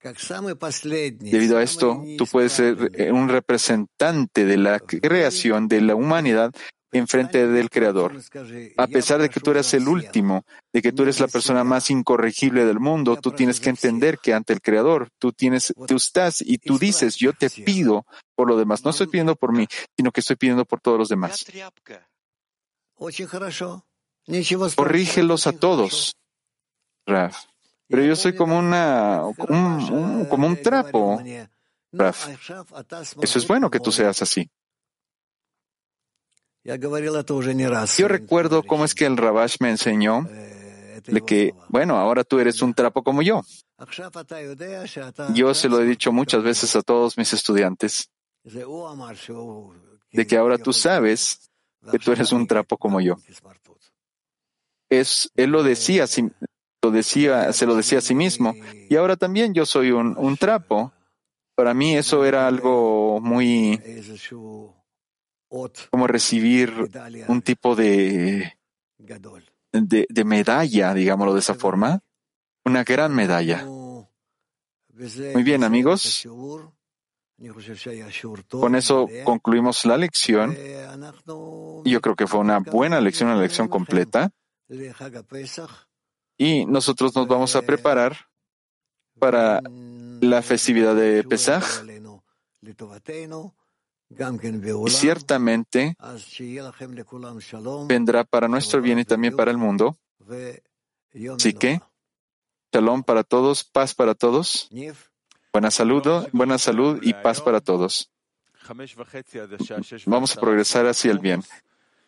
Debido 0.00 1.58
a 1.58 1.62
esto, 1.62 2.04
tú 2.16 2.26
puedes 2.26 2.52
ser 2.52 3.12
un 3.12 3.28
representante 3.28 4.44
de 4.44 4.56
la 4.56 4.78
creación 4.78 5.66
de 5.66 5.80
la 5.80 5.96
humanidad 5.96 6.54
enfrente 6.92 7.46
del 7.46 7.70
Creador. 7.70 8.20
A 8.76 8.86
pesar 8.86 9.20
de 9.20 9.28
que 9.28 9.40
tú 9.40 9.50
eres 9.50 9.74
el 9.74 9.88
último, 9.88 10.44
de 10.72 10.82
que 10.82 10.92
tú 10.92 11.02
eres 11.02 11.20
la 11.20 11.28
persona 11.28 11.64
más 11.64 11.90
incorregible 11.90 12.64
del 12.64 12.80
mundo, 12.80 13.16
tú 13.16 13.32
tienes 13.32 13.60
que 13.60 13.70
entender 13.70 14.18
que 14.18 14.34
ante 14.34 14.52
el 14.52 14.60
Creador 14.60 15.10
tú 15.18 15.32
tienes, 15.32 15.74
tú 15.86 15.96
estás 15.96 16.40
y 16.40 16.58
tú 16.58 16.78
dices, 16.78 17.16
yo 17.16 17.32
te 17.32 17.50
pido 17.50 18.06
por 18.34 18.48
lo 18.48 18.56
demás. 18.56 18.84
No 18.84 18.90
estoy 18.90 19.08
pidiendo 19.08 19.36
por 19.36 19.52
mí, 19.52 19.66
sino 19.96 20.10
que 20.12 20.20
estoy 20.20 20.36
pidiendo 20.36 20.64
por 20.64 20.80
todos 20.80 20.98
los 20.98 21.08
demás. 21.08 21.44
Corrígelos 24.74 25.46
a 25.46 25.52
todos, 25.52 26.16
Raf. 27.06 27.44
Pero 27.88 28.04
yo 28.04 28.16
soy 28.16 28.34
como 28.34 28.58
una, 28.58 29.22
un, 29.24 29.92
un, 29.92 30.24
como 30.26 30.46
un 30.46 30.60
trapo, 30.60 31.22
Raf. 31.92 32.28
Eso 33.22 33.38
es 33.38 33.46
bueno 33.46 33.70
que 33.70 33.80
tú 33.80 33.92
seas 33.92 34.20
así. 34.20 34.50
Yo 37.98 38.08
recuerdo 38.08 38.62
cómo 38.62 38.84
es 38.84 38.94
que 38.94 39.06
el 39.06 39.16
Rabash 39.16 39.56
me 39.60 39.70
enseñó 39.70 40.28
de 41.06 41.20
que, 41.22 41.54
bueno, 41.68 41.96
ahora 41.96 42.24
tú 42.24 42.38
eres 42.38 42.60
un 42.60 42.74
trapo 42.74 43.02
como 43.02 43.22
yo. 43.22 43.42
Yo 45.34 45.54
se 45.54 45.68
lo 45.68 45.80
he 45.80 45.84
dicho 45.86 46.12
muchas 46.12 46.42
veces 46.42 46.74
a 46.76 46.82
todos 46.82 47.16
mis 47.16 47.32
estudiantes, 47.32 48.10
de 50.12 50.26
que 50.26 50.36
ahora 50.36 50.58
tú 50.58 50.72
sabes 50.72 51.48
que 51.90 51.98
tú 51.98 52.12
eres 52.12 52.32
un 52.32 52.46
trapo 52.46 52.76
como 52.76 53.00
yo. 53.00 53.16
Es, 54.90 55.30
él 55.36 55.50
lo 55.50 55.62
decía, 55.62 56.06
lo 56.82 56.90
decía, 56.90 57.52
se 57.52 57.66
lo 57.66 57.76
decía 57.76 57.98
a 57.98 58.00
sí 58.00 58.14
mismo. 58.14 58.54
Y 58.88 58.96
ahora 58.96 59.16
también 59.16 59.54
yo 59.54 59.64
soy 59.66 59.90
un, 59.92 60.16
un 60.18 60.36
trapo. 60.36 60.92
Para 61.54 61.72
mí 61.74 61.96
eso 61.96 62.24
era 62.24 62.46
algo 62.46 63.20
muy 63.20 63.80
como 65.90 66.06
recibir 66.06 66.72
un 67.28 67.42
tipo 67.42 67.74
de, 67.74 68.58
de, 69.72 70.06
de 70.08 70.24
medalla, 70.24 70.94
digámoslo 70.94 71.34
de 71.34 71.40
esa 71.40 71.54
forma. 71.54 72.00
Una 72.64 72.84
gran 72.84 73.14
medalla. 73.14 73.64
Muy 73.64 75.42
bien, 75.42 75.64
amigos. 75.64 76.26
Con 78.50 78.74
eso 78.74 79.08
concluimos 79.24 79.84
la 79.84 79.96
lección. 79.96 80.56
Yo 81.84 82.00
creo 82.00 82.16
que 82.16 82.26
fue 82.26 82.40
una 82.40 82.58
buena 82.58 83.00
lección, 83.00 83.30
una 83.30 83.40
lección 83.40 83.68
completa. 83.68 84.30
Y 86.36 86.66
nosotros 86.66 87.14
nos 87.14 87.28
vamos 87.28 87.54
a 87.54 87.62
preparar 87.62 88.16
para 89.18 89.60
la 90.20 90.42
festividad 90.42 90.94
de 90.96 91.22
Pesaj. 91.24 91.84
Y 94.10 94.90
ciertamente 94.90 95.96
vendrá 97.86 98.24
para 98.24 98.48
nuestro 98.48 98.80
bien 98.80 98.98
y 98.98 99.04
también 99.04 99.36
para 99.36 99.50
el 99.50 99.58
mundo. 99.58 99.98
Así 101.36 101.52
que, 101.52 101.80
shalom 102.72 103.02
para 103.02 103.24
todos, 103.24 103.64
paz 103.64 103.94
para 103.94 104.14
todos, 104.14 104.70
buena 105.52 105.70
salud, 105.70 106.28
buena 106.32 106.58
salud 106.58 107.00
y 107.02 107.12
paz 107.14 107.40
para 107.40 107.60
todos. 107.60 108.10
Vamos 110.06 110.36
a 110.36 110.40
progresar 110.40 110.86
hacia 110.86 111.10
el 111.10 111.18
bien. 111.18 111.42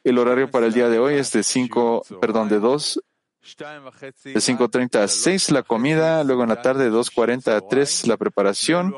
El 0.03 0.19
horario 0.19 0.51
para 0.51 0.67
el 0.67 0.73
día 0.73 0.89
de 0.89 0.99
hoy 0.99 1.15
es 1.15 1.33
de 1.33 1.43
5, 1.43 2.05
perdón, 2.21 2.49
de 2.49 2.59
2, 2.59 3.01
de 3.43 4.41
5.30 4.41 4.97
a 4.97 5.09
6 5.09 5.51
la 5.51 5.63
comida, 5.63 6.25
luego 6.25 6.43
en 6.43 6.49
la 6.51 6.63
tarde 6.63 6.85
de 6.85 6.91
2.40 6.91 7.53
a 7.55 7.61
3 7.67 8.07
la 8.07 8.17
preparación. 8.17 8.95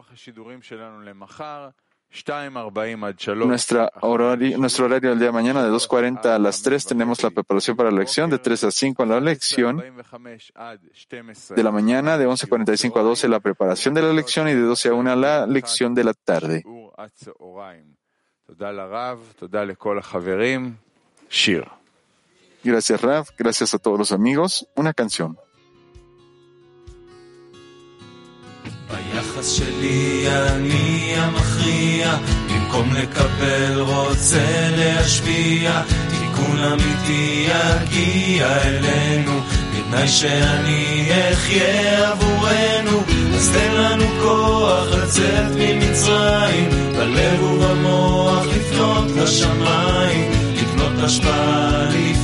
Nuestra 3.46 3.90
horario, 4.02 4.58
nuestro 4.58 4.84
horario 4.84 5.10
del 5.10 5.18
día 5.18 5.28
de 5.28 5.32
mañana 5.32 5.62
de 5.64 5.70
2.40 5.70 6.26
a 6.26 6.38
las 6.38 6.60
3 6.62 6.84
tenemos 6.84 7.22
la 7.22 7.30
preparación 7.30 7.74
para 7.74 7.90
la 7.90 8.00
lección, 8.00 8.28
de 8.28 8.38
3 8.38 8.64
a 8.64 8.70
5 8.70 9.06
la 9.06 9.18
lección 9.18 9.78
de 11.56 11.62
la 11.62 11.70
mañana, 11.70 12.18
de 12.18 12.28
11.45 12.28 13.00
a 13.00 13.02
12 13.02 13.28
la 13.28 13.40
preparación 13.40 13.94
de 13.94 14.02
la 14.02 14.12
lección 14.12 14.46
y 14.48 14.52
de 14.52 14.60
12 14.60 14.90
a 14.90 14.94
1 14.94 15.16
la 15.16 15.46
lección 15.46 15.94
de 15.94 16.04
la 16.04 16.12
tarde. 16.12 16.62
Gracias 22.62 23.00
Raf, 23.00 23.30
gracias 23.38 23.72
a 23.72 23.78
todos 23.78 23.98
los 23.98 24.12
amigos. 24.12 24.68
Una 24.76 24.92
canción. 24.92 25.38
ביחס 29.12 29.48
שלי 29.48 30.24
אני 30.28 31.14
המכריע, 31.16 32.16
במקום 32.48 32.92
לקבל 32.94 33.80
רוצה 33.80 34.70
להשפיע, 34.76 35.82
תיקון 36.08 36.58
אמיתי 36.58 37.48
יגיע 37.48 38.62
אלינו, 38.62 39.40
בתנאי 39.74 40.08
שאני 40.08 41.08
אחיה 41.32 42.10
עבורנו, 42.10 43.02
אז 43.34 43.50
תן 43.52 43.74
לנו 43.74 44.04
כוח 44.22 44.86
לצאת 44.92 45.52
ממצרים, 45.58 46.70
בלב 46.92 47.42
ובמוח 47.42 48.46
לפנות 48.46 49.10
לשמיים, 49.16 50.30
לקנות 50.56 50.92
השפעה, 50.98 51.84
לחיות 51.88 52.21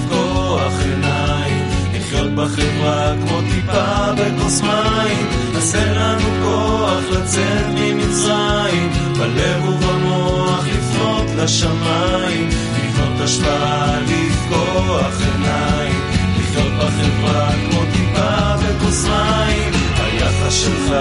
בחברה 2.39 3.15
כמו 3.21 3.41
טיפה 3.55 4.13
בכוס 4.13 4.61
מים, 4.61 5.27
תן 5.73 5.95
לנו 5.95 6.29
כוח 6.43 7.03
לצאת 7.11 7.67
ממצרים, 7.75 8.91
בלב 9.19 9.69
ובמוח 9.69 10.65
לפנות 10.67 11.27
לשמיים, 11.37 12.49
לקנות 12.49 13.21
השפעה, 13.21 14.01
לפקוח 14.01 15.21
עיניים, 15.33 16.01
לחיות 16.39 16.73
בחברה 16.73 17.51
כמו 17.53 17.81
טיפה 17.93 18.57
בכוס 18.57 19.05
מים, 19.05 19.73
היחס 19.97 20.55
שלך 20.55 20.95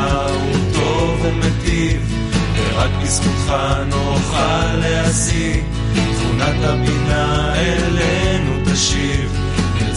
הוא 0.44 0.74
טוב 0.74 1.26
ומיטיב, 1.26 2.14
ורק 2.56 2.92
בזכותך 3.04 3.54
נוכל 3.90 4.76
להשיג, 4.76 5.64
תכונת 5.94 6.64
הבינה 6.64 7.54
אלינו 7.56 8.64
תשיב. 8.74 9.37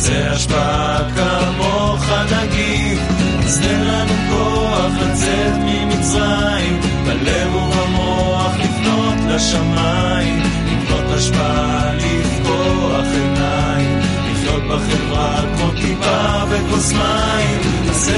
נרצה 0.00 0.30
השפעה 0.32 0.98
כמוך 1.16 2.04
נגיב, 2.10 2.98
אז 3.44 3.60
תן 3.60 3.80
לנו 3.80 4.14
כוח 4.30 4.92
לצאת 5.00 5.52
ממצרים, 5.56 6.80
בלב 7.04 7.54
ובמוח 7.54 8.52
לפנות 8.58 9.14
לשמיים, 9.28 10.42
לקנות 10.66 11.10
השפעה, 11.10 11.94
לפקוח 11.94 13.04
עיניים, 13.12 13.98
לחיות 14.32 14.62
בחברה 14.62 15.42
כמו 15.56 15.70
טיפה 15.70 16.44
בכוס 16.50 16.92
מים, 16.92 17.60
אז 17.90 18.10